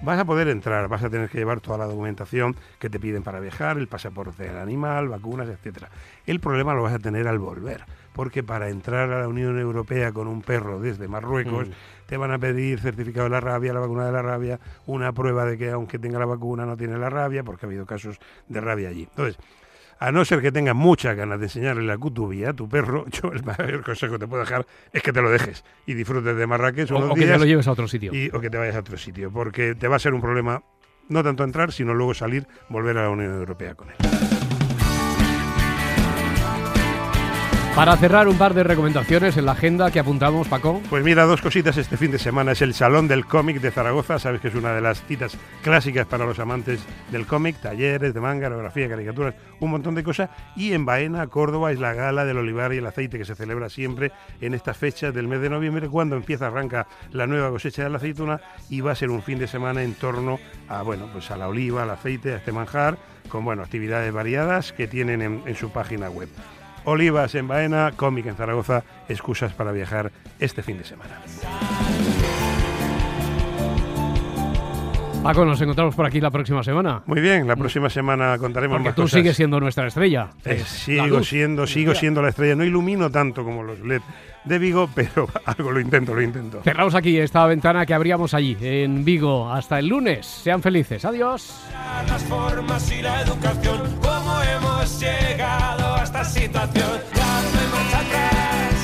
Vas 0.05 0.19
a 0.19 0.27
poder 0.27 0.49
entrar, 0.49 0.87
vas 0.89 1.03
a 1.03 1.09
tener 1.09 1.31
que 1.31 1.39
llevar 1.39 1.61
toda 1.63 1.79
la 1.79 1.87
documentación 1.87 2.55
que 2.79 2.91
te 2.91 3.01
piden 3.01 3.23
para 3.23 3.41
viajar, 3.41 3.79
el 3.79 3.89
pasaporte 3.89 4.43
del 4.43 4.59
animal, 4.59 5.09
vacunas, 5.09 5.49
etcétera. 5.49 5.89
El 6.27 6.41
problema 6.41 6.75
lo 6.75 6.83
vas 6.83 6.93
a 6.93 6.99
tener 6.99 7.27
al 7.27 7.39
volver, 7.39 7.87
porque 8.13 8.43
para 8.43 8.69
entrar 8.69 9.11
a 9.11 9.21
la 9.21 9.29
Unión 9.29 9.59
Europea 9.59 10.13
con 10.13 10.29
un 10.29 10.43
perro 10.43 10.79
desde 10.79 11.09
Marruecos 11.09 11.69
te 12.07 12.19
van 12.19 12.33
a 12.33 12.39
pedir 12.39 12.81
certificado 12.81 13.25
de 13.25 13.31
la 13.31 13.41
rabia, 13.41 13.73
la 13.73 13.81
vacuna 13.81 14.05
de 14.05 14.13
la 14.13 14.21
rabia, 14.21 14.61
una 14.85 15.11
prueba 15.13 15.47
de 15.47 15.57
que 15.57 15.71
aunque 15.71 15.99
tenga 15.99 16.19
la 16.19 16.27
vacuna 16.27 16.67
no 16.67 16.77
tiene 16.77 16.99
la 16.99 17.09
rabia, 17.09 17.43
porque 17.43 17.65
ha 17.65 17.69
habido 17.69 17.87
casos 17.87 18.19
de 18.47 18.61
rabia 18.61 18.91
allí. 18.91 19.05
Entonces, 19.05 19.39
a 20.07 20.13
no 20.13 20.25
ser 20.25 20.41
que 20.43 20.53
tengas 20.53 20.75
muchas 20.75 21.17
ganas 21.17 21.39
de 21.39 21.47
enseñarle 21.47 21.83
la 21.85 21.97
cutubía 21.99 22.51
a 22.51 22.53
tu 22.53 22.69
perro, 22.69 23.07
yo 23.11 23.33
el 23.33 23.43
mayor 23.45 23.83
consejo 23.83 24.15
que 24.15 24.19
te 24.21 24.27
puedo 24.27 24.43
dejar 24.43 24.67
es 24.93 25.03
que 25.03 25.13
te 25.13 25.23
lo 25.23 25.31
dejes 25.31 25.65
y 25.87 25.95
disfrutes 25.95 26.37
de 26.37 26.47
Marrakech 26.47 26.91
O, 26.93 26.97
o 27.11 27.15
que 27.15 27.21
te 27.23 27.27
días 27.27 27.39
lo 27.41 27.47
lleves 27.47 27.67
a 27.69 27.73
otro 27.73 27.89
sitio. 27.89 28.13
y- 28.15 28.31
o 28.35 28.41
que 28.41 28.51
te 28.51 28.59
vayas 28.59 28.77
a 28.77 28.81
otro 28.81 28.97
sitio, 28.99 29.31
porque 29.33 29.75
te 29.75 29.89
va 29.89 29.97
a 29.97 29.99
ser 29.99 30.15
un 30.15 30.21
problema 30.21 30.63
no 31.09 31.23
tanto 31.23 31.45
entrar, 31.45 31.71
sino 31.73 31.93
luego 31.95 32.15
salir, 32.15 32.47
volver 32.69 32.97
a 32.99 33.03
la 33.03 33.11
Unión 33.11 33.33
Europea 33.35 33.75
con 33.75 33.91
él. 33.91 33.97
Para 37.75 37.97
cerrar, 37.97 38.28
un 38.28 38.38
par 38.38 38.54
de 38.54 38.62
recomendaciones 38.62 39.37
en 39.37 39.47
la 39.47 39.52
agenda 39.52 39.90
que 39.90 39.99
apuntamos, 39.99 40.47
Paco. 40.47 40.81
Pues 40.88 41.02
mira, 41.02 41.25
dos 41.25 41.43
cositas 41.43 41.76
este 41.76 41.97
fin 41.97 42.12
de 42.12 42.21
semana. 42.21 42.52
Es 42.52 42.62
el 42.62 42.73
Salón 42.73 43.09
del 43.09 43.26
Cómic 43.26 43.61
de 43.61 43.73
Zaragoza. 43.73 44.21
Sabes 44.21 44.40
que 44.40 44.47
es 44.47 44.54
una 44.54 44.73
de 44.73 44.81
las 44.81 45.02
citas 45.02 45.37
clásicas 45.61 46.07
para 46.07 46.25
los 46.25 46.38
amantes 46.38 46.85
del 47.11 47.26
cómic. 47.26 47.57
Talleres 47.61 48.14
de 48.14 48.21
manga, 48.21 48.47
aerografía, 48.47 48.88
caricaturas, 48.88 49.35
un 49.59 49.73
montón 49.73 49.97
de 49.97 50.04
cosas. 50.04 50.31
Y 50.54 50.73
en 50.73 50.87
Baena, 50.87 51.26
Córdoba, 51.26 51.73
es 51.73 51.81
la 51.81 51.95
gala 51.95 52.25
del 52.25 52.38
olivar 52.38 52.73
y 52.73 52.76
el 52.76 52.87
aceite 52.87 53.19
que 53.19 53.25
se 53.25 53.35
celebra 53.35 53.69
siempre 53.69 54.12
en 54.40 54.54
estas 54.54 54.76
fechas 54.76 55.12
del 55.12 55.26
mes 55.26 55.40
de 55.40 55.50
noviembre, 55.50 55.88
cuando 55.88 56.14
empieza, 56.14 56.47
arranca 56.47 56.87
la 57.11 57.26
nueva 57.26 57.50
cosecha 57.50 57.83
de 57.83 57.90
la 57.90 57.97
aceituna 57.97 58.40
y 58.71 58.83
va 58.83 58.93
a 58.93 58.95
ser 58.95 59.11
un 59.11 59.21
fin 59.21 59.40
de 59.40 59.49
semana 59.49 59.83
en 59.83 59.95
torno 59.95 60.38
a, 60.69 60.83
bueno, 60.83 61.09
pues 61.12 61.28
a 61.33 61.37
la 61.37 61.49
oliva, 61.49 61.83
al 61.83 61.90
aceite, 61.90 62.35
a 62.35 62.37
este 62.37 62.52
manjar, 62.52 62.99
con, 63.28 63.45
bueno, 63.45 63.62
actividades 63.62 64.12
variadas 64.12 64.73
que 64.73 64.87
tienen 64.87 65.23
en, 65.23 65.43
en 65.45 65.57
su 65.57 65.71
página 65.71 66.09
web. 66.09 66.28
Olivas 66.85 67.35
en 67.35 67.49
Baena, 67.49 67.93
cómic 67.97 68.26
en 68.26 68.37
Zaragoza, 68.37 68.83
excusas 69.09 69.53
para 69.53 69.73
viajar 69.73 70.12
este 70.38 70.62
fin 70.62 70.79
de 70.79 70.85
semana. 70.85 71.19
Paco, 75.23 75.47
nos 75.47 75.59
encontramos 75.62 75.95
por 75.95 76.05
aquí 76.05 76.21
la 76.21 76.31
próxima 76.31 76.62
semana. 76.62 77.03
Muy 77.07 77.23
bien, 77.23 77.49
la 77.49 77.57
próxima 77.57 77.88
semana 77.88 78.37
contaremos 78.37 78.76
Porque 78.76 78.88
más 78.91 78.95
tú 78.95 79.03
cosas. 79.03 79.19
sigues 79.21 79.35
siendo 79.37 79.59
nuestra 79.59 79.87
estrella. 79.87 80.29
Eh, 80.45 80.62
sigo 80.67 81.23
siendo, 81.23 81.67
sigo 81.67 81.95
siendo 81.95 82.21
la 82.21 82.29
estrella. 82.29 82.55
No 82.55 82.62
ilumino 82.64 83.11
tanto 83.11 83.43
como 83.43 83.62
los 83.62 83.81
LED 83.81 84.03
de 84.45 84.59
Vigo, 84.59 84.89
pero 84.95 85.29
algo 85.45 85.73
lo 85.73 85.81
intento, 85.81 86.15
lo 86.15 86.23
intento. 86.23 86.61
Cerramos 86.63 86.95
aquí 86.95 87.19
esta 87.19 87.47
ventana 87.47 87.87
que 87.87 87.95
abríamos 87.95 88.35
allí, 88.35 88.57
en 88.61 89.05
Vigo. 89.05 89.51
Hasta 89.51 89.79
el 89.79 89.89
lunes. 89.89 90.27
Sean 90.27 90.63
felices. 90.63 91.05
Adiós. 91.05 91.55
las 92.07 92.23
formas 92.25 92.91
y 92.91 93.03
la 93.03 93.23
educación. 93.23 93.81
¿Cómo 94.03 94.43
hemos 94.43 95.01
llegado 95.01 95.95
a 95.97 96.03
esta 96.03 96.25
situación? 96.25 97.01
Ya 97.14 97.42
no 97.42 97.61
hay 97.61 97.66
marcha 97.73 98.01
atrás. 98.01 98.75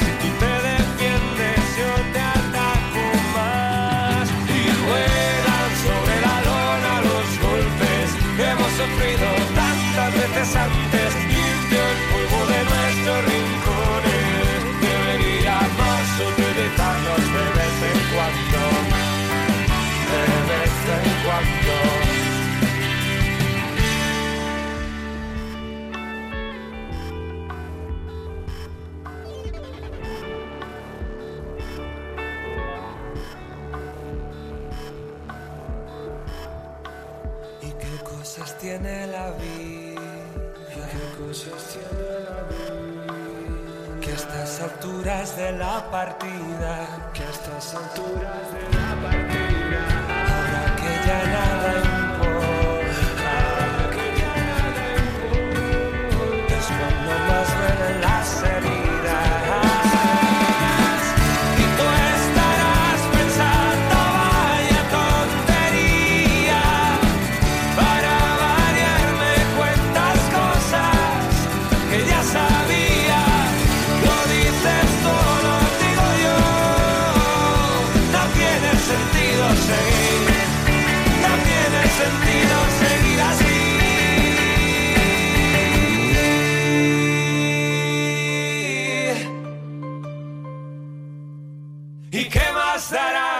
Si 0.00 0.10
tú 0.20 0.28
te 0.38 0.52
defiendes, 0.68 1.76
yo 1.78 2.12
te 2.12 2.20
ataco 2.20 3.04
más. 3.34 4.28
Y 4.28 4.62
ruedan 4.84 5.70
sobre 5.84 6.14
la 6.26 6.36
lona 6.48 7.00
los 7.02 7.28
golpes 7.46 8.06
que 8.36 8.44
hemos 8.50 8.72
sufrido 8.72 9.28
tantas 9.54 10.14
veces 10.14 10.56
antes. 10.56 10.97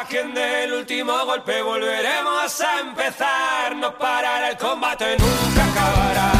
Dará 0.09 0.15
que 0.15 0.21
en 0.21 0.37
el 0.37 0.73
último 0.73 1.13
golpe 1.25 1.63
volveremos 1.63 2.61
a 2.61 2.81
empezar? 2.81 3.77
No 3.77 3.97
parará 3.97 4.51
el 4.51 4.57
combate, 4.57 5.17
nunca 5.19 5.65
acabará. 5.65 6.33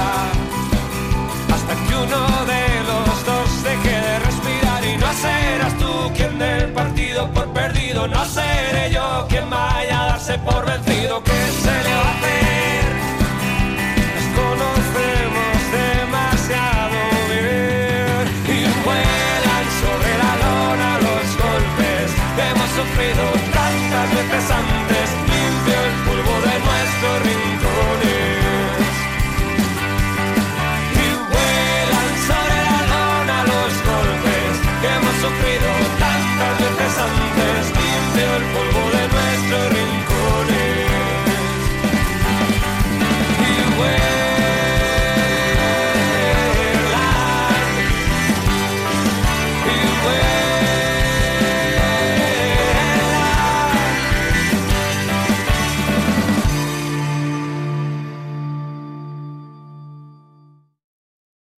Hasta 1.53 1.75
que 1.87 1.95
uno 1.95 2.47
de 2.47 2.83
los 2.87 3.27
dos 3.27 3.63
deje 3.63 4.01
de 4.01 4.19
respirar 4.21 4.85
y 4.85 4.97
no 4.97 5.13
serás 5.13 5.79
tú 5.79 6.13
quien 6.15 6.39
dé 6.39 6.59
el 6.59 6.73
partido 6.73 7.31
por 7.33 7.53
perdido, 7.53 8.07
no 8.09 8.25
seré 8.25 8.91
yo 8.93 9.27
quien 9.29 9.49
vaya 9.49 10.03
a 10.03 10.07
darse 10.07 10.39
por 10.39 10.65
vencido. 10.65 11.23
¿Qué 11.23 11.33
se 11.63 11.89
le 11.89 11.95
va 11.95 12.09
a 12.09 12.19
hacer? 12.19 12.58
Hemos 24.31 24.68